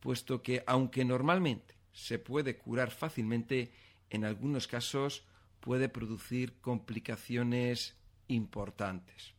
puesto 0.00 0.42
que 0.42 0.64
aunque 0.66 1.04
normalmente 1.04 1.76
se 1.92 2.18
puede 2.18 2.56
curar 2.56 2.90
fácilmente, 2.90 3.70
en 4.10 4.24
algunos 4.24 4.66
casos 4.66 5.22
puede 5.60 5.88
producir 5.88 6.54
complicaciones 6.60 7.94
importantes. 8.26 9.32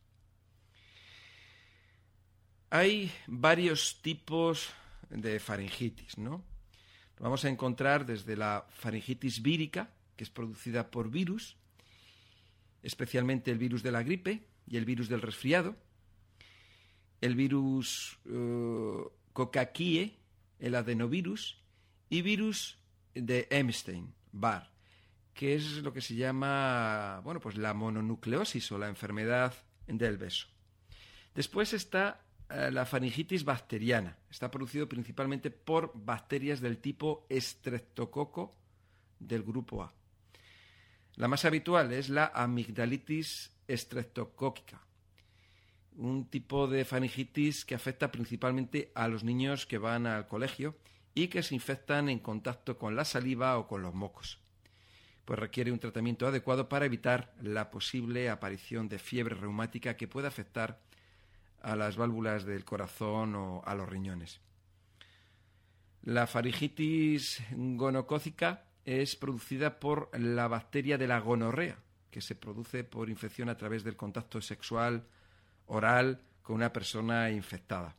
Hay 2.70 3.12
varios 3.26 4.00
tipos 4.00 4.70
de 5.10 5.38
faringitis, 5.38 6.16
¿no? 6.16 6.42
Vamos 7.18 7.44
a 7.44 7.50
encontrar 7.50 8.06
desde 8.06 8.38
la 8.38 8.64
faringitis 8.70 9.42
vírica, 9.42 9.90
que 10.16 10.24
es 10.24 10.30
producida 10.30 10.90
por 10.90 11.10
virus, 11.10 11.58
especialmente 12.82 13.50
el 13.50 13.58
virus 13.58 13.82
de 13.82 13.92
la 13.92 14.02
gripe 14.02 14.48
y 14.66 14.78
el 14.78 14.86
virus 14.86 15.10
del 15.10 15.20
resfriado, 15.20 15.76
el 17.20 17.34
virus 17.34 18.18
uh, 18.26 19.08
Cocaquie, 19.32 20.18
el 20.58 20.74
adenovirus, 20.74 21.62
y 22.08 22.22
virus 22.22 22.78
de 23.14 23.46
Epstein, 23.50 24.14
Barr, 24.32 24.70
que 25.34 25.54
es 25.54 25.82
lo 25.82 25.92
que 25.92 26.00
se 26.00 26.14
llama, 26.14 27.20
bueno, 27.24 27.40
pues 27.40 27.56
la 27.56 27.74
mononucleosis 27.74 28.72
o 28.72 28.78
la 28.78 28.88
enfermedad 28.88 29.54
del 29.86 30.16
beso. 30.16 30.46
Después 31.34 31.72
está 31.72 32.24
eh, 32.50 32.70
la 32.72 32.86
faringitis 32.86 33.44
bacteriana. 33.44 34.16
Está 34.30 34.50
producido 34.50 34.88
principalmente 34.88 35.50
por 35.50 35.92
bacterias 35.94 36.60
del 36.60 36.78
tipo 36.78 37.26
Streptococo 37.30 38.56
del 39.18 39.42
grupo 39.42 39.82
A. 39.82 39.92
La 41.14 41.28
más 41.28 41.44
habitual 41.44 41.92
es 41.92 42.08
la 42.08 42.32
amigdalitis 42.34 43.52
streptocóquica, 43.68 44.80
un 45.98 46.26
tipo 46.30 46.68
de 46.68 46.84
faringitis 46.84 47.64
que 47.64 47.74
afecta 47.74 48.10
principalmente 48.10 48.92
a 48.94 49.08
los 49.08 49.24
niños 49.24 49.66
que 49.66 49.78
van 49.78 50.06
al 50.06 50.28
colegio 50.28 50.76
y 51.14 51.26
que 51.26 51.42
se 51.42 51.54
infectan 51.54 52.08
en 52.08 52.20
contacto 52.20 52.78
con 52.78 52.94
la 52.94 53.04
saliva 53.04 53.58
o 53.58 53.66
con 53.66 53.82
los 53.82 53.94
mocos. 53.94 54.38
Pues 55.24 55.38
requiere 55.38 55.72
un 55.72 55.80
tratamiento 55.80 56.26
adecuado 56.26 56.68
para 56.68 56.86
evitar 56.86 57.34
la 57.42 57.70
posible 57.70 58.30
aparición 58.30 58.88
de 58.88 59.00
fiebre 59.00 59.34
reumática 59.34 59.96
que 59.96 60.08
pueda 60.08 60.28
afectar 60.28 60.80
a 61.60 61.74
las 61.74 61.96
válvulas 61.96 62.44
del 62.44 62.64
corazón 62.64 63.34
o 63.34 63.62
a 63.66 63.74
los 63.74 63.88
riñones. 63.88 64.40
La 66.02 66.28
faringitis 66.28 67.42
gonocócica 67.50 68.64
es 68.84 69.16
producida 69.16 69.80
por 69.80 70.16
la 70.16 70.46
bacteria 70.46 70.96
de 70.96 71.08
la 71.08 71.18
gonorrea, 71.18 71.76
que 72.10 72.20
se 72.20 72.36
produce 72.36 72.84
por 72.84 73.10
infección 73.10 73.48
a 73.48 73.56
través 73.56 73.82
del 73.82 73.96
contacto 73.96 74.40
sexual 74.40 75.04
oral 75.68 76.20
con 76.42 76.56
una 76.56 76.72
persona 76.72 77.30
infectada. 77.30 77.96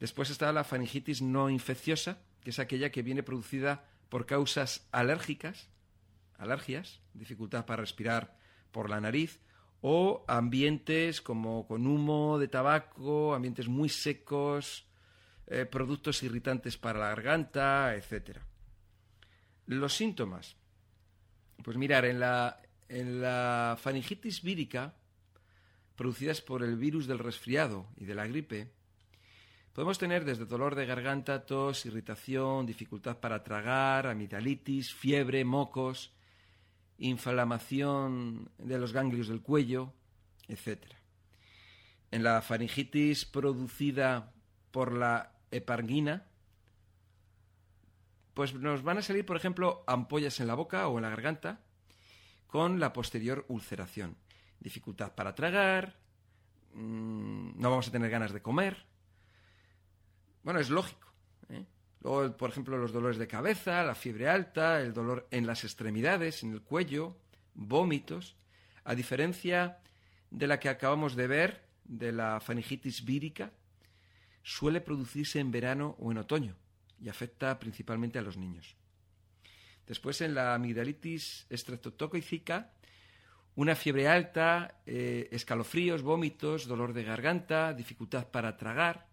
Después 0.00 0.30
está 0.30 0.52
la 0.52 0.64
faringitis 0.64 1.22
no 1.22 1.50
infecciosa, 1.50 2.18
que 2.40 2.50
es 2.50 2.58
aquella 2.58 2.90
que 2.90 3.02
viene 3.02 3.22
producida 3.22 3.84
por 4.08 4.26
causas 4.26 4.88
alérgicas, 4.92 5.68
alergias, 6.38 7.00
dificultad 7.14 7.64
para 7.66 7.82
respirar 7.82 8.36
por 8.70 8.90
la 8.90 9.00
nariz 9.00 9.40
o 9.80 10.24
ambientes 10.28 11.20
como 11.20 11.66
con 11.66 11.86
humo 11.86 12.38
de 12.38 12.48
tabaco, 12.48 13.34
ambientes 13.34 13.68
muy 13.68 13.88
secos, 13.88 14.86
eh, 15.46 15.66
productos 15.66 16.22
irritantes 16.22 16.78
para 16.78 16.98
la 16.98 17.08
garganta, 17.08 17.94
etc. 17.94 18.38
Los 19.66 19.94
síntomas. 19.94 20.56
Pues 21.62 21.76
mirar, 21.76 22.04
en 22.06 22.20
la, 22.20 22.60
en 22.88 23.20
la 23.20 23.76
faringitis 23.80 24.42
vírica, 24.42 24.94
producidas 25.96 26.40
por 26.40 26.62
el 26.62 26.76
virus 26.76 27.06
del 27.06 27.18
resfriado 27.18 27.86
y 27.96 28.04
de 28.04 28.14
la 28.14 28.26
gripe, 28.26 28.70
podemos 29.72 29.98
tener 29.98 30.24
desde 30.24 30.46
dolor 30.46 30.74
de 30.74 30.86
garganta, 30.86 31.46
tos, 31.46 31.86
irritación, 31.86 32.66
dificultad 32.66 33.18
para 33.18 33.42
tragar, 33.42 34.06
amigdalitis, 34.06 34.94
fiebre, 34.94 35.44
mocos, 35.44 36.12
inflamación 36.98 38.50
de 38.58 38.78
los 38.78 38.92
ganglios 38.92 39.28
del 39.28 39.42
cuello, 39.42 39.92
etc. 40.48 40.84
En 42.10 42.22
la 42.22 42.42
faringitis 42.42 43.24
producida 43.24 44.32
por 44.70 44.92
la 44.92 45.32
hepargina, 45.50 46.26
pues 48.34 48.54
nos 48.54 48.82
van 48.82 48.98
a 48.98 49.02
salir, 49.02 49.24
por 49.24 49.36
ejemplo, 49.36 49.84
ampollas 49.86 50.40
en 50.40 50.48
la 50.48 50.54
boca 50.54 50.88
o 50.88 50.98
en 50.98 51.02
la 51.02 51.10
garganta 51.10 51.60
con 52.48 52.78
la 52.80 52.92
posterior 52.92 53.44
ulceración. 53.48 54.16
Dificultad 54.64 55.14
para 55.14 55.34
tragar, 55.34 55.94
mm, 56.72 57.60
no 57.60 57.70
vamos 57.70 57.86
a 57.86 57.92
tener 57.92 58.10
ganas 58.10 58.32
de 58.32 58.40
comer. 58.40 58.86
Bueno, 60.42 60.58
es 60.58 60.70
lógico. 60.70 61.12
¿eh? 61.50 61.66
Luego, 62.00 62.34
por 62.38 62.48
ejemplo, 62.48 62.78
los 62.78 62.90
dolores 62.90 63.18
de 63.18 63.26
cabeza, 63.26 63.84
la 63.84 63.94
fiebre 63.94 64.26
alta, 64.26 64.80
el 64.80 64.94
dolor 64.94 65.28
en 65.30 65.46
las 65.46 65.64
extremidades, 65.64 66.42
en 66.42 66.52
el 66.52 66.62
cuello, 66.62 67.14
vómitos, 67.52 68.36
a 68.84 68.94
diferencia 68.94 69.80
de 70.30 70.46
la 70.46 70.58
que 70.58 70.70
acabamos 70.70 71.14
de 71.14 71.26
ver, 71.26 71.68
de 71.84 72.12
la 72.12 72.40
faringitis 72.40 73.04
vírica, 73.04 73.52
suele 74.42 74.80
producirse 74.80 75.40
en 75.40 75.50
verano 75.50 75.94
o 75.98 76.10
en 76.10 76.16
otoño 76.16 76.56
y 76.98 77.10
afecta 77.10 77.58
principalmente 77.58 78.18
a 78.18 78.22
los 78.22 78.38
niños. 78.38 78.76
Después, 79.86 80.22
en 80.22 80.34
la 80.34 80.54
amigdalitis 80.54 81.44
estreptocócica, 81.50 82.72
una 83.56 83.76
fiebre 83.76 84.08
alta, 84.08 84.80
eh, 84.86 85.28
escalofríos, 85.30 86.02
vómitos, 86.02 86.66
dolor 86.66 86.92
de 86.92 87.04
garganta, 87.04 87.72
dificultad 87.72 88.26
para 88.28 88.56
tragar, 88.56 89.06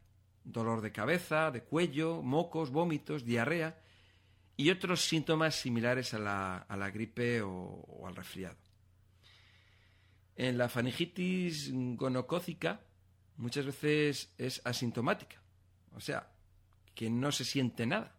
dolor 0.44 0.82
de 0.82 0.92
cabeza, 0.92 1.52
de 1.52 1.64
cuello, 1.64 2.22
mocos, 2.22 2.72
vómitos, 2.72 3.24
diarrea 3.24 3.78
y 4.58 4.70
otros 4.70 5.02
síntomas 5.02 5.56
similares 5.56 6.14
a 6.14 6.20
la, 6.20 6.92
gripe 6.92 7.42
o, 7.42 8.04
al 8.06 8.16
resfriado. 8.16 8.58
En 10.36 10.58
la 10.58 10.70
faringitis 10.70 11.72
gonocócica 11.96 12.82
muchas 13.38 13.66
veces 13.66 14.34
es 14.38 14.62
asintomática, 14.66 15.42
o 15.96 16.00
sea, 16.00 16.32
que 16.96 17.10
no 17.10 17.32
se 17.32 17.46
siente 17.46 17.86
nada, 17.86 18.16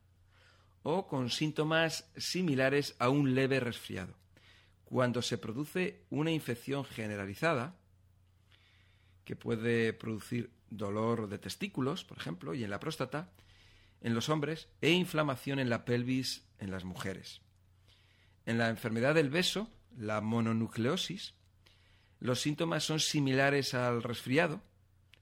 o 0.82 1.06
con 1.06 1.30
síntomas 1.30 2.10
similares 2.16 2.96
a 2.98 3.08
un 3.08 3.34
leve 3.34 3.60
resfriado. 3.60 4.21
Cuando 4.92 5.22
se 5.22 5.38
produce 5.38 6.04
una 6.10 6.32
infección 6.32 6.84
generalizada, 6.84 7.78
que 9.24 9.36
puede 9.36 9.94
producir 9.94 10.52
dolor 10.68 11.30
de 11.30 11.38
testículos, 11.38 12.04
por 12.04 12.18
ejemplo, 12.18 12.52
y 12.52 12.62
en 12.62 12.68
la 12.68 12.78
próstata, 12.78 13.32
en 14.02 14.14
los 14.14 14.28
hombres, 14.28 14.68
e 14.82 14.90
inflamación 14.90 15.60
en 15.60 15.70
la 15.70 15.86
pelvis 15.86 16.44
en 16.58 16.70
las 16.70 16.84
mujeres. 16.84 17.40
En 18.44 18.58
la 18.58 18.68
enfermedad 18.68 19.14
del 19.14 19.30
beso, 19.30 19.70
la 19.96 20.20
mononucleosis, 20.20 21.32
los 22.20 22.42
síntomas 22.42 22.84
son 22.84 23.00
similares 23.00 23.72
al 23.72 24.02
resfriado, 24.02 24.60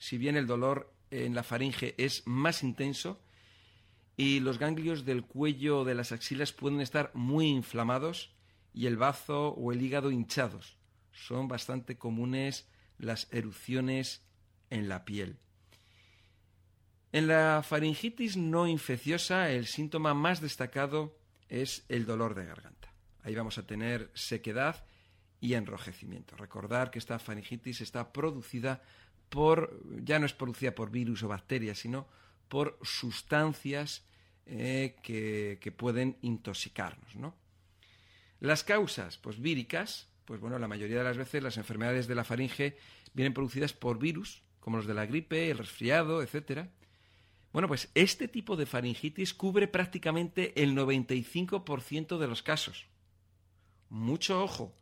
si 0.00 0.18
bien 0.18 0.36
el 0.36 0.48
dolor 0.48 0.92
en 1.12 1.36
la 1.36 1.44
faringe 1.44 1.94
es 1.96 2.26
más 2.26 2.64
intenso 2.64 3.22
y 4.16 4.40
los 4.40 4.58
ganglios 4.58 5.04
del 5.04 5.22
cuello 5.22 5.78
o 5.78 5.84
de 5.84 5.94
las 5.94 6.10
axilas 6.10 6.52
pueden 6.52 6.80
estar 6.80 7.12
muy 7.14 7.46
inflamados 7.46 8.34
y 8.72 8.86
el 8.86 8.96
bazo 8.96 9.48
o 9.48 9.72
el 9.72 9.82
hígado 9.82 10.10
hinchados. 10.10 10.78
Son 11.12 11.48
bastante 11.48 11.98
comunes 11.98 12.68
las 12.98 13.28
erupciones 13.32 14.22
en 14.70 14.88
la 14.88 15.04
piel. 15.04 15.38
En 17.12 17.26
la 17.26 17.62
faringitis 17.66 18.36
no 18.36 18.68
infecciosa 18.68 19.50
el 19.50 19.66
síntoma 19.66 20.14
más 20.14 20.40
destacado 20.40 21.18
es 21.48 21.84
el 21.88 22.06
dolor 22.06 22.34
de 22.34 22.46
garganta. 22.46 22.94
Ahí 23.22 23.34
vamos 23.34 23.58
a 23.58 23.66
tener 23.66 24.10
sequedad 24.14 24.84
y 25.40 25.54
enrojecimiento. 25.54 26.36
Recordar 26.36 26.90
que 26.90 27.00
esta 27.00 27.18
faringitis 27.18 27.80
está 27.80 28.12
producida 28.12 28.82
por, 29.28 29.82
ya 30.04 30.18
no 30.18 30.26
es 30.26 30.34
producida 30.34 30.74
por 30.74 30.90
virus 30.90 31.22
o 31.22 31.28
bacterias, 31.28 31.78
sino 31.78 32.06
por 32.48 32.78
sustancias 32.82 34.04
eh, 34.46 34.96
que, 35.02 35.58
que, 35.60 35.72
pueden 35.72 36.16
intoxicarnos. 36.22 37.16
¿no? 37.16 37.34
Las 38.40 38.64
causas, 38.64 39.18
pues 39.18 39.40
víricas, 39.40 40.08
pues 40.24 40.40
bueno, 40.40 40.58
la 40.58 40.68
mayoría 40.68 40.98
de 40.98 41.04
las 41.04 41.18
veces 41.18 41.42
las 41.42 41.58
enfermedades 41.58 42.06
de 42.06 42.14
la 42.14 42.24
faringe 42.24 42.78
vienen 43.12 43.34
producidas 43.34 43.72
por 43.74 43.98
virus, 43.98 44.42
como 44.60 44.78
los 44.78 44.86
de 44.86 44.94
la 44.94 45.06
gripe, 45.06 45.50
el 45.50 45.58
resfriado, 45.58 46.22
etcétera. 46.22 46.70
Bueno, 47.52 47.68
pues 47.68 47.90
este 47.94 48.28
tipo 48.28 48.56
de 48.56 48.64
faringitis 48.64 49.34
cubre 49.34 49.68
prácticamente 49.68 50.62
el 50.62 50.74
95% 50.74 52.18
de 52.18 52.28
los 52.28 52.42
casos. 52.42 52.86
Mucho 53.88 54.42
ojo, 54.42 54.74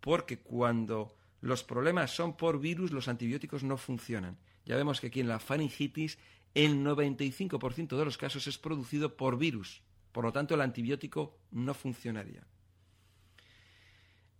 porque 0.00 0.38
cuando 0.38 1.16
los 1.40 1.64
problemas 1.64 2.10
son 2.10 2.36
por 2.36 2.60
virus, 2.60 2.92
los 2.92 3.08
antibióticos 3.08 3.64
no 3.64 3.76
funcionan. 3.76 4.38
Ya 4.66 4.76
vemos 4.76 5.00
que 5.00 5.08
aquí 5.08 5.20
en 5.20 5.28
la 5.28 5.38
faringitis 5.40 6.18
el 6.54 6.84
95% 6.84 7.96
de 7.96 8.04
los 8.04 8.18
casos 8.18 8.46
es 8.46 8.58
producido 8.58 9.16
por 9.16 9.38
virus. 9.38 9.82
Por 10.12 10.24
lo 10.24 10.32
tanto, 10.32 10.54
el 10.54 10.60
antibiótico 10.60 11.38
no 11.50 11.72
funcionaría. 11.72 12.44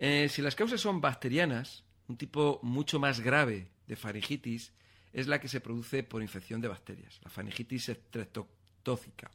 Eh, 0.02 0.30
si 0.30 0.40
las 0.40 0.56
causas 0.56 0.80
son 0.80 1.02
bacterianas, 1.02 1.84
un 2.08 2.16
tipo 2.16 2.58
mucho 2.62 2.98
más 2.98 3.20
grave 3.20 3.68
de 3.86 3.96
faringitis 3.96 4.72
es 5.12 5.28
la 5.28 5.40
que 5.40 5.48
se 5.48 5.60
produce 5.60 6.02
por 6.02 6.22
infección 6.22 6.62
de 6.62 6.68
bacterias, 6.68 7.20
la 7.22 7.28
faringitis 7.28 7.90
estreptotóxica. 7.90 9.30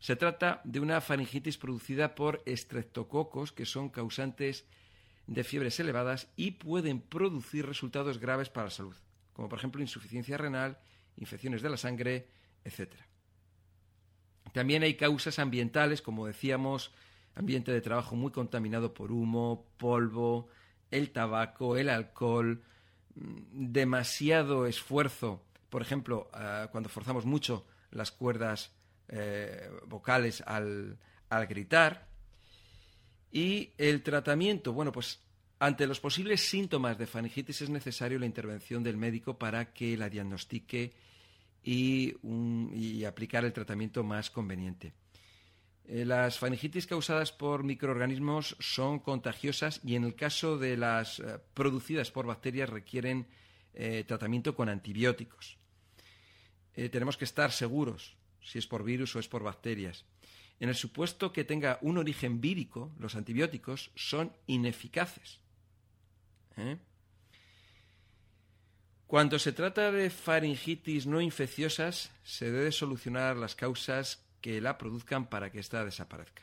Se 0.00 0.16
trata 0.16 0.62
de 0.64 0.80
una 0.80 1.02
faringitis 1.02 1.58
producida 1.58 2.14
por 2.14 2.42
estreptococos 2.46 3.52
que 3.52 3.66
son 3.66 3.90
causantes 3.90 4.64
de 5.26 5.44
fiebres 5.44 5.78
elevadas 5.78 6.28
y 6.36 6.52
pueden 6.52 7.02
producir 7.02 7.66
resultados 7.66 8.18
graves 8.18 8.48
para 8.48 8.68
la 8.68 8.70
salud, 8.70 8.96
como 9.34 9.50
por 9.50 9.58
ejemplo 9.58 9.82
insuficiencia 9.82 10.38
renal, 10.38 10.78
infecciones 11.16 11.60
de 11.60 11.68
la 11.68 11.76
sangre, 11.76 12.28
etc. 12.64 12.94
También 14.54 14.82
hay 14.84 14.94
causas 14.94 15.38
ambientales, 15.38 16.00
como 16.00 16.26
decíamos, 16.26 16.92
ambiente 17.38 17.72
de 17.72 17.80
trabajo 17.80 18.16
muy 18.16 18.32
contaminado 18.32 18.92
por 18.92 19.12
humo, 19.12 19.66
polvo, 19.76 20.48
el 20.90 21.10
tabaco, 21.10 21.76
el 21.76 21.88
alcohol, 21.88 22.62
mm, 23.14 23.72
demasiado 23.72 24.66
esfuerzo, 24.66 25.44
por 25.70 25.82
ejemplo, 25.82 26.28
ah, 26.32 26.68
cuando 26.72 26.88
forzamos 26.88 27.24
mucho 27.24 27.66
las 27.90 28.10
cuerdas 28.10 28.72
eh, 29.08 29.70
vocales 29.86 30.42
al, 30.46 30.98
al 31.28 31.46
gritar. 31.46 32.08
Y 33.30 33.72
el 33.78 34.02
tratamiento, 34.02 34.72
bueno, 34.72 34.92
pues 34.92 35.20
ante 35.58 35.86
los 35.86 36.00
posibles 36.00 36.40
síntomas 36.40 36.98
de 36.98 37.06
faringitis 37.06 37.62
es 37.62 37.70
necesario 37.70 38.18
la 38.18 38.26
intervención 38.26 38.82
del 38.82 38.96
médico 38.96 39.38
para 39.38 39.72
que 39.72 39.96
la 39.96 40.08
diagnostique 40.08 40.92
y, 41.62 42.14
y 42.72 43.04
aplicar 43.04 43.44
el 43.44 43.52
tratamiento 43.52 44.02
más 44.02 44.30
conveniente. 44.30 44.94
Eh, 45.90 46.04
las 46.04 46.38
faringitis 46.38 46.86
causadas 46.86 47.32
por 47.32 47.64
microorganismos 47.64 48.56
son 48.60 48.98
contagiosas 48.98 49.80
y 49.82 49.94
en 49.94 50.04
el 50.04 50.14
caso 50.14 50.58
de 50.58 50.76
las 50.76 51.18
eh, 51.18 51.38
producidas 51.54 52.10
por 52.10 52.26
bacterias 52.26 52.68
requieren 52.68 53.26
eh, 53.72 54.04
tratamiento 54.06 54.54
con 54.54 54.68
antibióticos. 54.68 55.56
tenemos 56.92 57.16
que 57.16 57.24
estar 57.24 57.50
seguros 57.50 58.16
si 58.40 58.58
es 58.58 58.66
por 58.66 58.84
virus 58.84 59.16
o 59.16 59.18
es 59.18 59.28
por 59.28 59.42
bacterias. 59.42 60.04
En 60.60 60.68
el 60.68 60.74
supuesto 60.74 61.32
que 61.32 61.44
tenga 61.44 61.78
un 61.80 61.96
origen 61.98 62.40
vírico, 62.40 62.92
los 62.98 63.16
antibióticos 63.16 63.90
son 63.96 64.32
ineficaces. 64.46 65.40
Cuando 69.06 69.38
se 69.38 69.52
trata 69.52 69.90
de 69.90 70.10
faringitis 70.10 71.06
no 71.06 71.20
infecciosas, 71.20 72.10
se 72.22 72.50
debe 72.50 72.72
solucionar 72.72 73.36
las 73.36 73.54
causas 73.54 74.27
que 74.40 74.60
la 74.60 74.78
produzcan 74.78 75.28
para 75.28 75.50
que 75.50 75.60
ésta 75.60 75.84
desaparezca. 75.84 76.42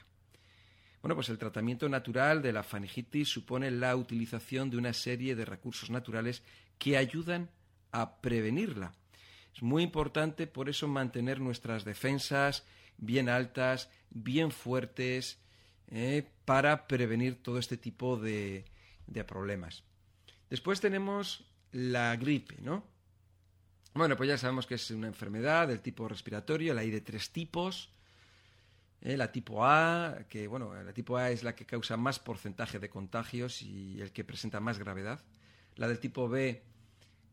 Bueno, 1.02 1.16
pues 1.16 1.30
el 1.30 1.38
tratamiento 1.38 1.88
natural 1.88 2.42
de 2.42 2.52
la 2.52 2.64
faringitis 2.64 3.30
supone 3.30 3.70
la 3.70 3.96
utilización 3.96 4.70
de 4.70 4.78
una 4.78 4.94
serie 4.94 5.36
de 5.36 5.46
recursos 5.46 5.90
naturales 5.90 6.42
que 6.80 6.98
ayudan 6.98 7.50
a 7.92 8.22
prevenirla. 8.22 8.94
Es 9.54 9.62
muy 9.62 9.84
importante 9.84 10.48
por 10.48 10.68
eso 10.68 10.88
mantener 10.88 11.40
nuestras 11.40 11.86
defensas 11.86 12.66
bien 12.98 13.30
altas, 13.30 13.90
bien 14.10 14.52
fuertes, 14.52 15.40
eh, 15.90 16.28
para 16.46 16.88
prevenir 16.88 17.42
todo 17.42 17.60
este 17.60 17.78
tipo 17.78 18.18
de, 18.18 18.66
de 19.08 19.24
problemas. 19.24 19.84
Después 20.50 20.82
tenemos 20.82 21.46
la 21.72 22.16
gripe, 22.16 22.56
¿no? 22.62 22.84
Bueno, 23.96 24.18
pues 24.18 24.28
ya 24.28 24.38
sabemos 24.38 24.68
que 24.68 24.76
es 24.76 24.92
una 24.92 25.08
enfermedad 25.08 25.70
del 25.70 25.80
tipo 25.80 26.06
respiratorio, 26.10 26.74
la 26.74 26.82
hay 26.82 26.92
de 26.92 27.00
tres 27.00 27.32
tipos. 27.32 27.90
¿eh? 29.02 29.16
la 29.16 29.32
tipo 29.32 29.64
A, 29.66 30.26
que 30.28 30.48
bueno, 30.48 30.74
la 30.84 30.92
tipo 30.92 31.16
A 31.16 31.32
es 31.32 31.44
la 31.44 31.56
que 31.56 31.66
causa 31.66 31.96
más 31.96 32.20
porcentaje 32.20 32.78
de 32.78 32.90
contagios 32.90 33.62
y 33.62 34.02
el 34.02 34.12
que 34.12 34.26
presenta 34.26 34.60
más 34.60 34.80
gravedad. 34.80 35.24
La 35.78 35.88
del 35.88 36.00
tipo 36.00 36.28
B 36.28 36.62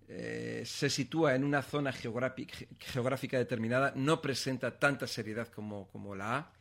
eh, 0.07 0.63
se 0.65 0.89
sitúa 0.89 1.35
en 1.35 1.43
una 1.43 1.63
zona 1.63 1.93
geográfica 1.93 3.39
determinada, 3.39 3.93
no 3.97 4.23
presenta 4.23 4.79
tanta 4.79 5.09
seriedad 5.09 5.49
como, 5.49 6.15
la 6.15 6.37
A. 6.37 6.53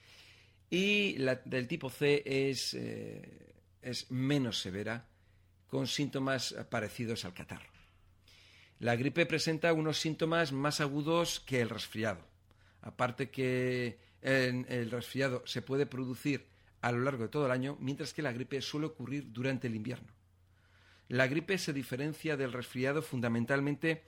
Y 0.72 1.18
la 1.20 1.36
del 1.36 1.68
tipo 1.68 1.92
C 1.92 2.24
es, 2.26 2.74
eh, 2.74 3.54
es 3.84 4.10
menos 4.10 4.60
severa, 4.60 5.06
con 5.68 5.86
síntomas 5.86 6.56
parecidos 6.72 7.24
al 7.24 7.36
catarro. 7.36 7.71
La 8.82 8.96
gripe 8.96 9.28
presenta 9.28 9.74
unos 9.74 10.00
síntomas 10.00 10.52
más 10.52 10.82
agudos 10.82 11.40
que 11.42 11.62
el 11.62 11.70
resfriado. 11.70 12.20
Aparte 12.82 13.30
que 13.30 14.00
el 14.24 14.90
resfriado 14.90 15.44
se 15.46 15.62
puede 15.62 15.86
producir 15.86 16.48
a 16.82 16.92
lo 16.92 17.02
largo 17.02 17.22
de 17.22 17.30
todo 17.30 17.46
el 17.46 17.52
año, 17.52 17.78
mientras 17.80 18.12
que 18.12 18.24
la 18.24 18.32
gripe 18.32 18.60
suele 18.60 18.88
ocurrir 18.88 19.32
durante 19.32 19.68
el 19.68 19.76
invierno. 19.76 20.12
La 21.10 21.28
gripe 21.28 21.60
se 21.60 21.74
diferencia 21.74 22.38
del 22.38 22.54
resfriado 22.54 23.04
fundamentalmente 23.04 24.02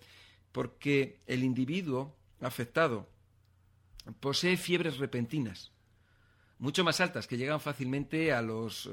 porque 0.52 1.20
el 1.28 1.44
individuo 1.44 2.16
afectado 2.42 3.08
posee 4.22 4.58
fiebres 4.58 4.98
repentinas, 4.98 5.72
mucho 6.58 6.84
más 6.84 7.00
altas, 7.00 7.28
que 7.28 7.38
llegan 7.38 7.60
fácilmente 7.60 8.34
a 8.34 8.42
los 8.42 8.90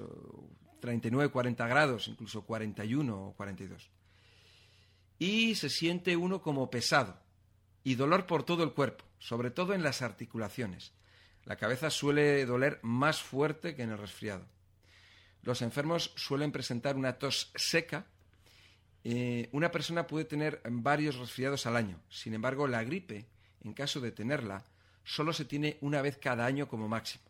39, 0.81 1.33
40 1.33 1.66
grados, 1.69 2.07
incluso 2.09 2.43
41 2.43 3.29
o 3.29 3.33
42 3.33 3.90
y 5.21 5.55
se 5.55 5.69
siente 5.69 6.17
uno 6.17 6.41
como 6.41 6.71
pesado 6.71 7.21
y 7.85 7.95
dolor 7.95 8.27
por 8.27 8.43
todo 8.43 8.65
el 8.65 8.73
cuerpo, 8.73 9.05
sobre 9.19 9.51
todo 9.51 9.75
en 9.75 9.83
las 9.83 10.01
articulaciones. 10.01 10.93
La 11.45 11.57
cabeza 11.57 11.91
suele 11.91 12.45
doler 12.47 12.81
más 12.83 13.23
fuerte 13.23 13.77
que 13.77 13.83
en 13.83 13.91
el 13.91 13.99
resfriado. 13.99 14.47
Los 15.43 15.61
enfermos 15.61 16.13
suelen 16.17 16.53
presentar 16.53 16.97
una 16.97 17.19
tos 17.19 17.53
seca. 17.55 18.07
Eh, 19.05 19.51
una 19.53 19.71
persona 19.71 20.07
puede 20.07 20.25
tener 20.25 20.63
varios 20.65 21.17
resfriados 21.17 21.67
al 21.67 21.77
año. 21.77 22.01
Sin 22.09 22.33
embargo, 22.33 22.67
la 22.67 22.83
gripe, 22.83 23.27
en 23.63 23.75
caso 23.75 24.01
de 24.01 24.13
tenerla, 24.13 24.65
solo 25.05 25.35
se 25.35 25.45
tiene 25.45 25.77
una 25.83 26.01
vez 26.01 26.17
cada 26.17 26.47
año 26.47 26.67
como 26.67 26.89
máximo. 26.89 27.25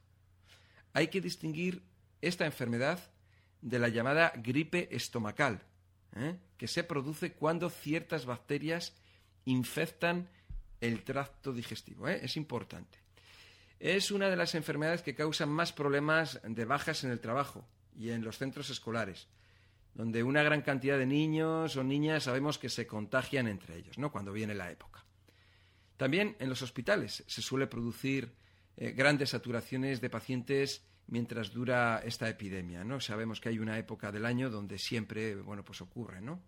Hay 0.93 1.09
que 1.09 1.21
distinguir 1.21 1.83
esta 2.21 2.47
enfermedad 2.47 3.01
de 3.63 3.79
la 3.81 3.89
llamada 3.89 4.33
gripe 4.37 4.89
estomacal, 4.95 5.63
¿eh? 6.17 6.37
que 6.57 6.69
se 6.69 6.85
produce 6.85 7.33
cuando 7.33 7.71
ciertas 7.71 8.27
bacterias 8.27 8.95
infectan 9.45 10.29
el 10.81 11.03
tracto 11.03 11.53
digestivo. 11.53 12.09
¿eh? 12.09 12.21
Es 12.23 12.37
importante. 12.37 12.99
Es 13.79 14.11
una 14.11 14.29
de 14.29 14.37
las 14.37 14.55
enfermedades 14.55 15.03
que 15.03 15.15
causan 15.15 15.49
más 15.49 15.73
problemas 15.73 16.41
de 16.45 16.65
bajas 16.65 17.05
en 17.05 17.11
el 17.11 17.21
trabajo 17.21 17.67
y 17.97 18.11
en 18.11 18.23
los 18.23 18.39
centros 18.39 18.69
escolares, 18.71 19.29
donde 19.95 20.23
una 20.23 20.43
gran 20.43 20.63
cantidad 20.63 20.99
de 20.99 21.07
niños 21.07 21.77
o 21.77 21.83
niñas 21.83 22.25
sabemos 22.25 22.59
que 22.59 22.69
se 22.69 22.87
contagian 22.87 23.49
entre 23.49 23.77
ellos, 23.77 23.99
¿no? 23.99 24.13
Cuando 24.13 24.33
viene 24.33 24.55
la 24.55 24.71
época. 24.71 25.05
También 25.97 26.37
en 26.39 26.49
los 26.49 26.63
hospitales 26.63 27.25
se 27.27 27.43
suele 27.43 27.67
producir 27.67 28.33
eh, 28.77 28.93
grandes 28.93 29.31
saturaciones 29.31 30.01
de 30.01 30.11
pacientes 30.11 30.83
mientras 31.11 31.53
dura 31.53 32.01
esta 32.05 32.29
epidemia, 32.29 32.83
¿no? 32.83 33.01
Sabemos 33.01 33.41
que 33.41 33.51
hay 33.51 33.59
una 33.59 33.79
época 33.79 34.11
del 34.11 34.25
año 34.25 34.49
donde 34.49 34.79
siempre, 34.79 35.35
bueno, 35.37 35.65
pues 35.65 35.83
ocurre, 35.83 36.23
¿no? 36.23 36.41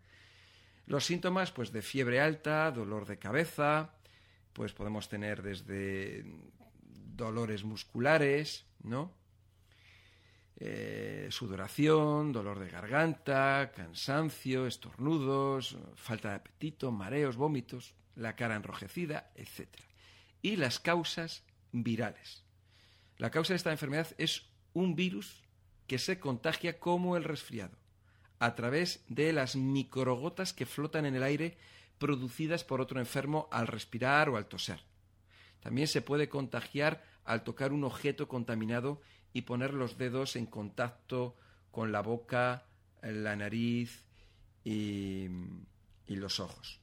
Los 0.86 1.04
síntomas, 1.04 1.52
pues 1.52 1.70
de 1.70 1.82
fiebre 1.82 2.20
alta, 2.20 2.70
dolor 2.70 3.06
de 3.06 3.18
cabeza, 3.18 3.94
pues 4.52 4.72
podemos 4.72 5.08
tener 5.08 5.42
desde 5.42 6.24
dolores 7.14 7.62
musculares, 7.62 8.66
¿no? 8.82 9.12
eh, 10.64 11.26
sudoración, 11.30 12.30
dolor 12.30 12.60
de 12.60 12.70
garganta, 12.70 13.72
cansancio, 13.74 14.68
estornudos, 14.68 15.76
falta 15.96 16.30
de 16.30 16.34
apetito, 16.36 16.92
mareos, 16.92 17.36
vómitos, 17.36 17.96
la 18.14 18.36
cara 18.36 18.54
enrojecida, 18.54 19.32
etc. 19.34 19.68
Y 20.40 20.54
las 20.54 20.78
causas 20.78 21.42
virales. 21.72 22.44
La 23.18 23.32
causa 23.32 23.54
de 23.54 23.56
esta 23.56 23.72
enfermedad 23.72 24.06
es 24.18 24.51
un 24.74 24.94
virus 24.94 25.42
que 25.86 25.98
se 25.98 26.18
contagia 26.18 26.78
como 26.78 27.16
el 27.16 27.24
resfriado, 27.24 27.76
a 28.38 28.54
través 28.54 29.04
de 29.08 29.32
las 29.32 29.56
microgotas 29.56 30.52
que 30.52 30.66
flotan 30.66 31.06
en 31.06 31.16
el 31.16 31.22
aire 31.22 31.56
producidas 31.98 32.64
por 32.64 32.80
otro 32.80 32.98
enfermo 32.98 33.48
al 33.52 33.66
respirar 33.66 34.28
o 34.28 34.36
al 34.36 34.46
toser. 34.46 34.80
También 35.60 35.86
se 35.86 36.02
puede 36.02 36.28
contagiar 36.28 37.04
al 37.24 37.44
tocar 37.44 37.72
un 37.72 37.84
objeto 37.84 38.26
contaminado 38.26 39.00
y 39.32 39.42
poner 39.42 39.72
los 39.74 39.96
dedos 39.96 40.36
en 40.36 40.46
contacto 40.46 41.36
con 41.70 41.92
la 41.92 42.02
boca, 42.02 42.66
la 43.02 43.36
nariz 43.36 44.04
y, 44.64 45.28
los 46.08 46.40
ojos. 46.40 46.78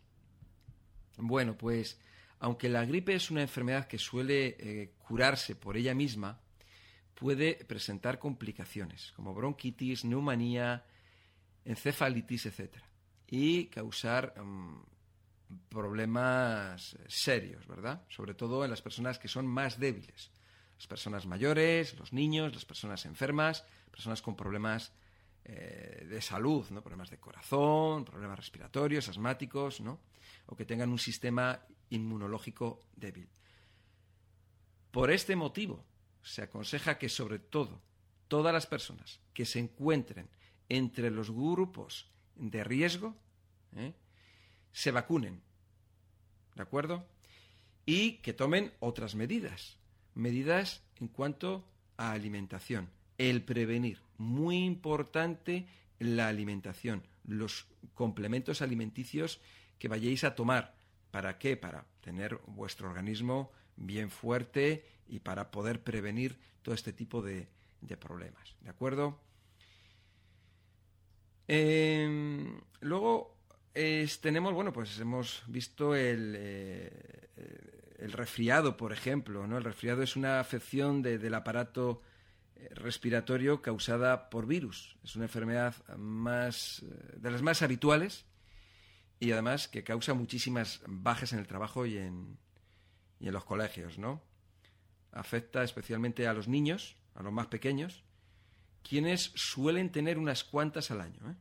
Bueno, 1.18 1.56
pues 1.56 2.00
aunque 2.40 2.68
la 2.68 2.84
gripe 2.86 3.14
es 3.14 3.30
una 3.30 3.42
enfermedad 3.42 3.88
que 3.88 4.00
suele 4.00 4.56
eh, 4.58 4.94
curarse 4.98 5.56
por 5.56 5.78
ella 5.78 5.94
misma, 5.94 6.40
puede 7.20 7.56
presentar 7.66 8.18
complicaciones 8.18 9.12
como 9.12 9.34
bronquitis, 9.34 10.06
neumonía, 10.06 10.86
encefalitis, 11.66 12.46
etc. 12.46 12.78
Y 13.28 13.66
causar 13.66 14.34
mm, 14.42 14.82
problemas 15.68 16.98
serios, 17.08 17.68
¿verdad? 17.68 18.04
Sobre 18.08 18.34
todo 18.34 18.64
en 18.64 18.72
las 18.72 18.82
personas 18.82 19.20
que 19.20 19.28
son 19.28 19.46
más 19.46 19.78
débiles. 19.80 20.32
Las 20.78 20.88
personas 20.88 21.26
mayores, 21.26 22.00
los 22.00 22.14
niños, 22.14 22.54
las 22.54 22.64
personas 22.64 23.06
enfermas, 23.06 23.66
personas 23.92 24.22
con 24.22 24.38
problemas 24.38 24.94
eh, 25.44 26.08
de 26.10 26.22
salud, 26.22 26.66
¿no? 26.70 26.82
Problemas 26.82 27.10
de 27.10 27.18
corazón, 27.18 28.06
problemas 28.06 28.40
respiratorios, 28.40 29.10
asmáticos, 29.10 29.82
¿no? 29.82 30.00
O 30.46 30.56
que 30.56 30.64
tengan 30.64 30.90
un 30.90 31.00
sistema 31.00 31.60
inmunológico 31.90 32.80
débil. 32.96 33.28
Por 34.90 35.12
este 35.12 35.36
motivo, 35.36 35.84
se 36.24 36.42
aconseja 36.42 36.98
que 36.98 37.10
sobre 37.10 37.40
todo 37.40 37.82
todas 38.28 38.54
las 38.54 38.68
personas 38.68 39.20
que 39.34 39.46
se 39.46 39.60
encuentren 39.60 40.30
entre 40.70 41.10
los 41.10 41.32
grupos 41.32 42.10
de 42.36 42.64
riesgo 42.64 43.16
¿eh? 43.76 43.94
se 44.72 44.92
vacunen, 44.92 45.42
¿de 46.56 46.62
acuerdo? 46.62 47.06
Y 47.86 48.18
que 48.18 48.34
tomen 48.34 48.72
otras 48.80 49.16
medidas, 49.16 49.78
medidas 50.14 50.84
en 50.98 51.08
cuanto 51.08 51.68
a 51.98 52.12
alimentación, 52.12 52.90
el 53.18 53.44
prevenir, 53.44 54.00
muy 54.18 54.64
importante 54.64 55.68
la 55.98 56.28
alimentación, 56.28 57.04
los 57.26 57.68
complementos 57.94 58.62
alimenticios 58.62 59.42
que 59.80 59.88
vayáis 59.88 60.24
a 60.24 60.36
tomar, 60.36 60.76
¿para 61.12 61.38
qué? 61.40 61.58
Para 61.58 61.86
tener 62.02 62.40
vuestro 62.46 62.90
organismo 62.90 63.52
bien 63.80 64.10
fuerte 64.10 64.86
y 65.08 65.20
para 65.20 65.52
poder 65.52 65.84
prevenir 65.84 66.38
todo 66.62 66.76
este 66.76 66.94
tipo 66.94 67.22
de, 67.22 67.48
problemas. 68.00 68.56
¿De 68.62 68.70
acuerdo? 68.70 69.20
Em, 71.48 72.60
luego 72.82 73.38
tenemos, 74.22 74.54
bueno, 74.54 74.74
pues 74.74 75.00
hemos 75.00 75.44
visto 75.48 75.96
el, 75.96 76.36
eh, 76.38 77.30
el 78.00 78.12
resfriado, 78.12 78.78
por 78.78 78.94
ejemplo. 78.94 79.46
¿no? 79.48 79.58
El 79.58 79.64
resfriado 79.64 80.02
es 80.02 80.16
una 80.16 80.40
afección 80.40 81.02
del 81.02 81.34
aparato 81.34 82.02
eh, 82.56 82.70
respiratorio 82.74 83.62
causada 83.62 84.30
por 84.30 84.46
virus. 84.48 84.98
Es 85.04 85.16
una 85.16 85.26
enfermedad 85.26 85.76
más, 85.98 86.84
eh, 86.84 87.18
de 87.18 87.32
las 87.32 87.42
más 87.42 87.62
habituales 87.62 88.26
y 89.20 89.32
además 89.32 89.68
que 89.68 89.84
causa 89.84 90.14
muchísimas 90.14 90.82
bajas 90.88 91.34
en 91.34 91.40
el 91.40 91.48
trabajo 91.48 91.86
y 91.86 91.98
en, 91.98 92.38
y 93.20 93.28
en 93.28 93.34
los 93.34 93.44
colegios, 93.44 93.98
¿no? 93.98 94.22
Afecta 95.12 95.64
especialmente 95.64 96.28
a 96.28 96.34
los 96.34 96.48
niños, 96.48 96.96
a 97.16 97.24
los 97.24 97.34
más 97.34 97.48
pequeños, 97.48 98.04
quienes 98.82 99.32
suelen 99.36 99.92
tener 99.92 100.18
unas 100.18 100.44
cuantas 100.44 100.92
al 100.92 101.02
año. 101.02 101.20
¿eh? 101.32 101.36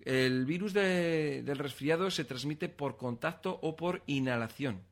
El 0.00 0.44
virus 0.46 0.72
del 0.72 1.58
resfriado 1.58 2.10
se 2.10 2.24
transmite 2.24 2.68
por 2.68 2.96
contacto 2.96 3.58
o 3.62 3.76
por 3.76 4.02
inhalación 4.06 4.82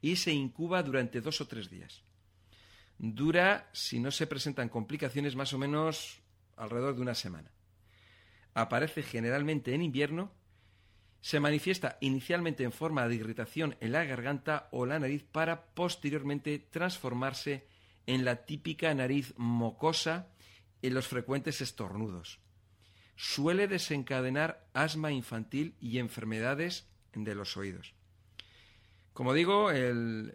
y 0.00 0.16
se 0.16 0.32
incuba 0.32 0.82
durante 0.82 1.20
dos 1.20 1.40
o 1.40 1.46
tres 1.46 1.70
días. 1.70 2.02
Dura, 2.98 3.68
si 3.72 3.98
no 3.98 4.10
se 4.10 4.26
presentan 4.26 4.68
complicaciones, 4.68 5.34
más 5.34 5.52
o 5.52 5.58
menos 5.58 6.20
alrededor 6.56 6.94
de 6.94 7.02
una 7.02 7.14
semana. 7.14 7.50
Aparece 8.54 9.02
generalmente 9.02 9.74
en 9.74 9.82
invierno 9.82 10.30
se 11.24 11.40
manifiesta 11.40 11.96
inicialmente 12.02 12.64
en 12.64 12.70
forma 12.70 13.08
de 13.08 13.14
irritación 13.14 13.78
en 13.80 13.92
la 13.92 14.04
garganta 14.04 14.68
o 14.72 14.84
la 14.84 14.98
nariz 14.98 15.24
para 15.24 15.64
posteriormente 15.68 16.58
transformarse 16.58 17.66
en 18.04 18.26
la 18.26 18.44
típica 18.44 18.92
nariz 18.92 19.32
mocosa 19.38 20.28
en 20.82 20.92
los 20.92 21.08
frecuentes 21.08 21.62
estornudos. 21.62 22.40
Suele 23.16 23.68
desencadenar 23.68 24.66
asma 24.74 25.12
infantil 25.12 25.76
y 25.80 25.96
enfermedades 25.96 26.90
de 27.14 27.34
los 27.34 27.56
oídos. 27.56 27.94
Como 29.14 29.32
digo, 29.32 29.70
el, 29.70 30.34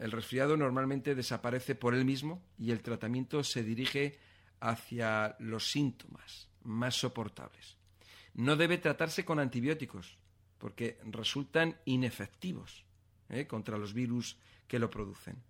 el, 0.00 0.10
resfriado 0.10 0.56
normalmente 0.56 1.14
desaparece 1.14 1.74
por 1.74 1.94
él 1.94 2.06
mismo 2.06 2.42
y 2.56 2.70
el 2.70 2.80
tratamiento 2.80 3.44
se 3.44 3.62
dirige 3.62 4.18
hacia 4.58 5.36
los 5.38 5.70
síntomas 5.70 6.48
más 6.62 6.94
soportables. 6.94 7.77
No 8.38 8.54
debe 8.54 8.78
tratarse 8.78 9.24
con 9.24 9.40
antibióticos, 9.40 10.16
porque 10.58 11.00
resultan 11.02 11.76
inefectivos 11.86 12.84
¿eh? 13.30 13.48
contra 13.48 13.76
los 13.76 13.92
virus 13.92 14.38
que 14.68 14.78
lo 14.78 14.88
producen. 14.90 15.42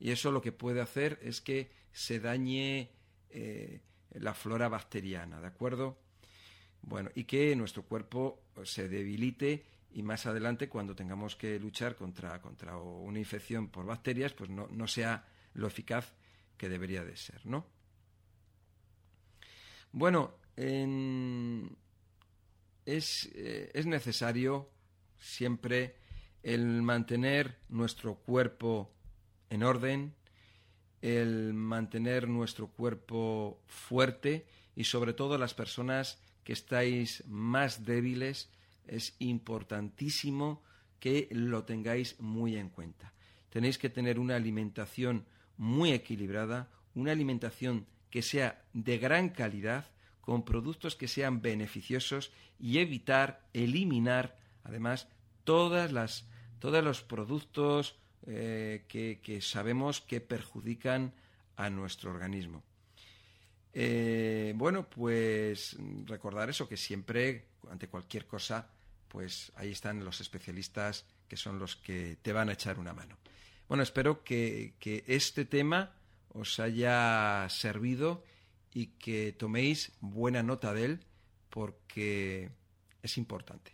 Y 0.00 0.10
eso 0.10 0.32
lo 0.32 0.42
que 0.42 0.50
puede 0.50 0.80
hacer 0.80 1.20
es 1.22 1.40
que 1.40 1.70
se 1.92 2.18
dañe 2.18 2.90
eh, 3.30 3.82
la 4.14 4.34
flora 4.34 4.68
bacteriana, 4.68 5.40
¿de 5.40 5.46
acuerdo? 5.46 5.96
Bueno, 6.82 7.08
y 7.14 7.22
que 7.22 7.54
nuestro 7.54 7.84
cuerpo 7.84 8.42
se 8.64 8.88
debilite 8.88 9.64
y 9.92 10.02
más 10.02 10.26
adelante 10.26 10.68
cuando 10.68 10.96
tengamos 10.96 11.36
que 11.36 11.60
luchar 11.60 11.94
contra, 11.94 12.42
contra 12.42 12.76
una 12.76 13.20
infección 13.20 13.68
por 13.68 13.86
bacterias, 13.86 14.32
pues 14.32 14.50
no, 14.50 14.66
no 14.72 14.88
sea 14.88 15.24
lo 15.52 15.68
eficaz 15.68 16.12
que 16.56 16.68
debería 16.68 17.04
de 17.04 17.16
ser, 17.16 17.46
¿no? 17.46 17.64
Bueno, 19.92 20.34
en, 20.56 21.76
eh, 22.86 23.70
es, 23.72 23.86
necesario 23.86 24.70
siempre 25.18 25.96
el 26.42 26.82
mantener 26.82 27.58
nuestro 27.68 28.16
cuerpo 28.16 28.92
en 29.48 29.62
orden, 29.62 30.14
el 31.00 31.54
mantener 31.54 32.28
nuestro 32.28 32.68
cuerpo 32.68 33.62
fuerte 33.66 34.46
y 34.76 34.84
sobre 34.84 35.14
todo 35.14 35.38
las 35.38 35.54
personas 35.54 36.20
que 36.42 36.52
estáis 36.52 37.24
más 37.26 37.84
débiles, 37.84 38.50
es 38.86 39.16
importantísimo 39.18 40.62
que 41.00 41.28
lo 41.30 41.64
tengáis 41.64 42.20
muy 42.20 42.56
en 42.56 42.68
cuenta. 42.68 43.12
Tenéis 43.48 43.78
que 43.78 43.88
tener 43.88 44.18
una 44.18 44.36
alimentación 44.36 45.24
muy 45.56 45.92
equilibrada, 45.92 46.68
una 46.94 47.12
alimentación 47.12 47.86
que 48.10 48.22
sea 48.22 48.62
de 48.72 48.98
gran 48.98 49.30
calidad, 49.30 49.90
con 50.24 50.42
productos 50.42 50.96
que 50.96 51.06
sean 51.06 51.42
beneficiosos 51.42 52.32
y 52.58 52.78
evitar, 52.78 53.42
eliminar, 53.52 54.38
además, 54.64 55.06
todas 55.44 55.92
las, 55.92 56.26
todos 56.60 56.82
los 56.82 57.02
productos 57.02 57.96
eh, 58.26 58.84
que, 58.88 59.40
sabemos 59.42 60.00
que 60.00 60.22
perjudican 60.22 61.12
a 61.56 61.68
nuestro 61.68 62.10
organismo. 62.10 62.62
Eh, 63.74 64.54
bueno, 64.56 64.88
pues 64.88 65.76
recordar 66.06 66.48
eso, 66.48 66.66
que 66.66 66.78
siempre, 66.78 67.44
ante 67.70 67.88
cualquier 67.88 68.26
cosa, 68.26 68.70
pues 69.08 69.52
ahí 69.56 69.72
están 69.72 70.04
los 70.06 70.22
especialistas 70.22 71.04
que 71.28 71.36
son 71.36 71.58
los 71.58 71.76
que 71.76 72.16
te 72.22 72.32
van 72.32 72.48
a 72.48 72.52
echar 72.52 72.78
una 72.78 72.94
mano. 72.94 73.18
Bueno, 73.68 73.82
espero 73.82 74.24
que, 74.24 74.72
que 74.78 75.04
este 75.06 75.44
tema 75.44 75.92
os 76.32 76.58
haya 76.60 77.46
servido 77.50 78.24
y 78.74 78.88
que 78.98 79.32
toméis 79.32 79.92
buena 80.00 80.42
nota 80.42 80.74
de 80.74 80.84
él 80.84 81.00
porque 81.48 82.50
es 83.02 83.16
importante. 83.16 83.73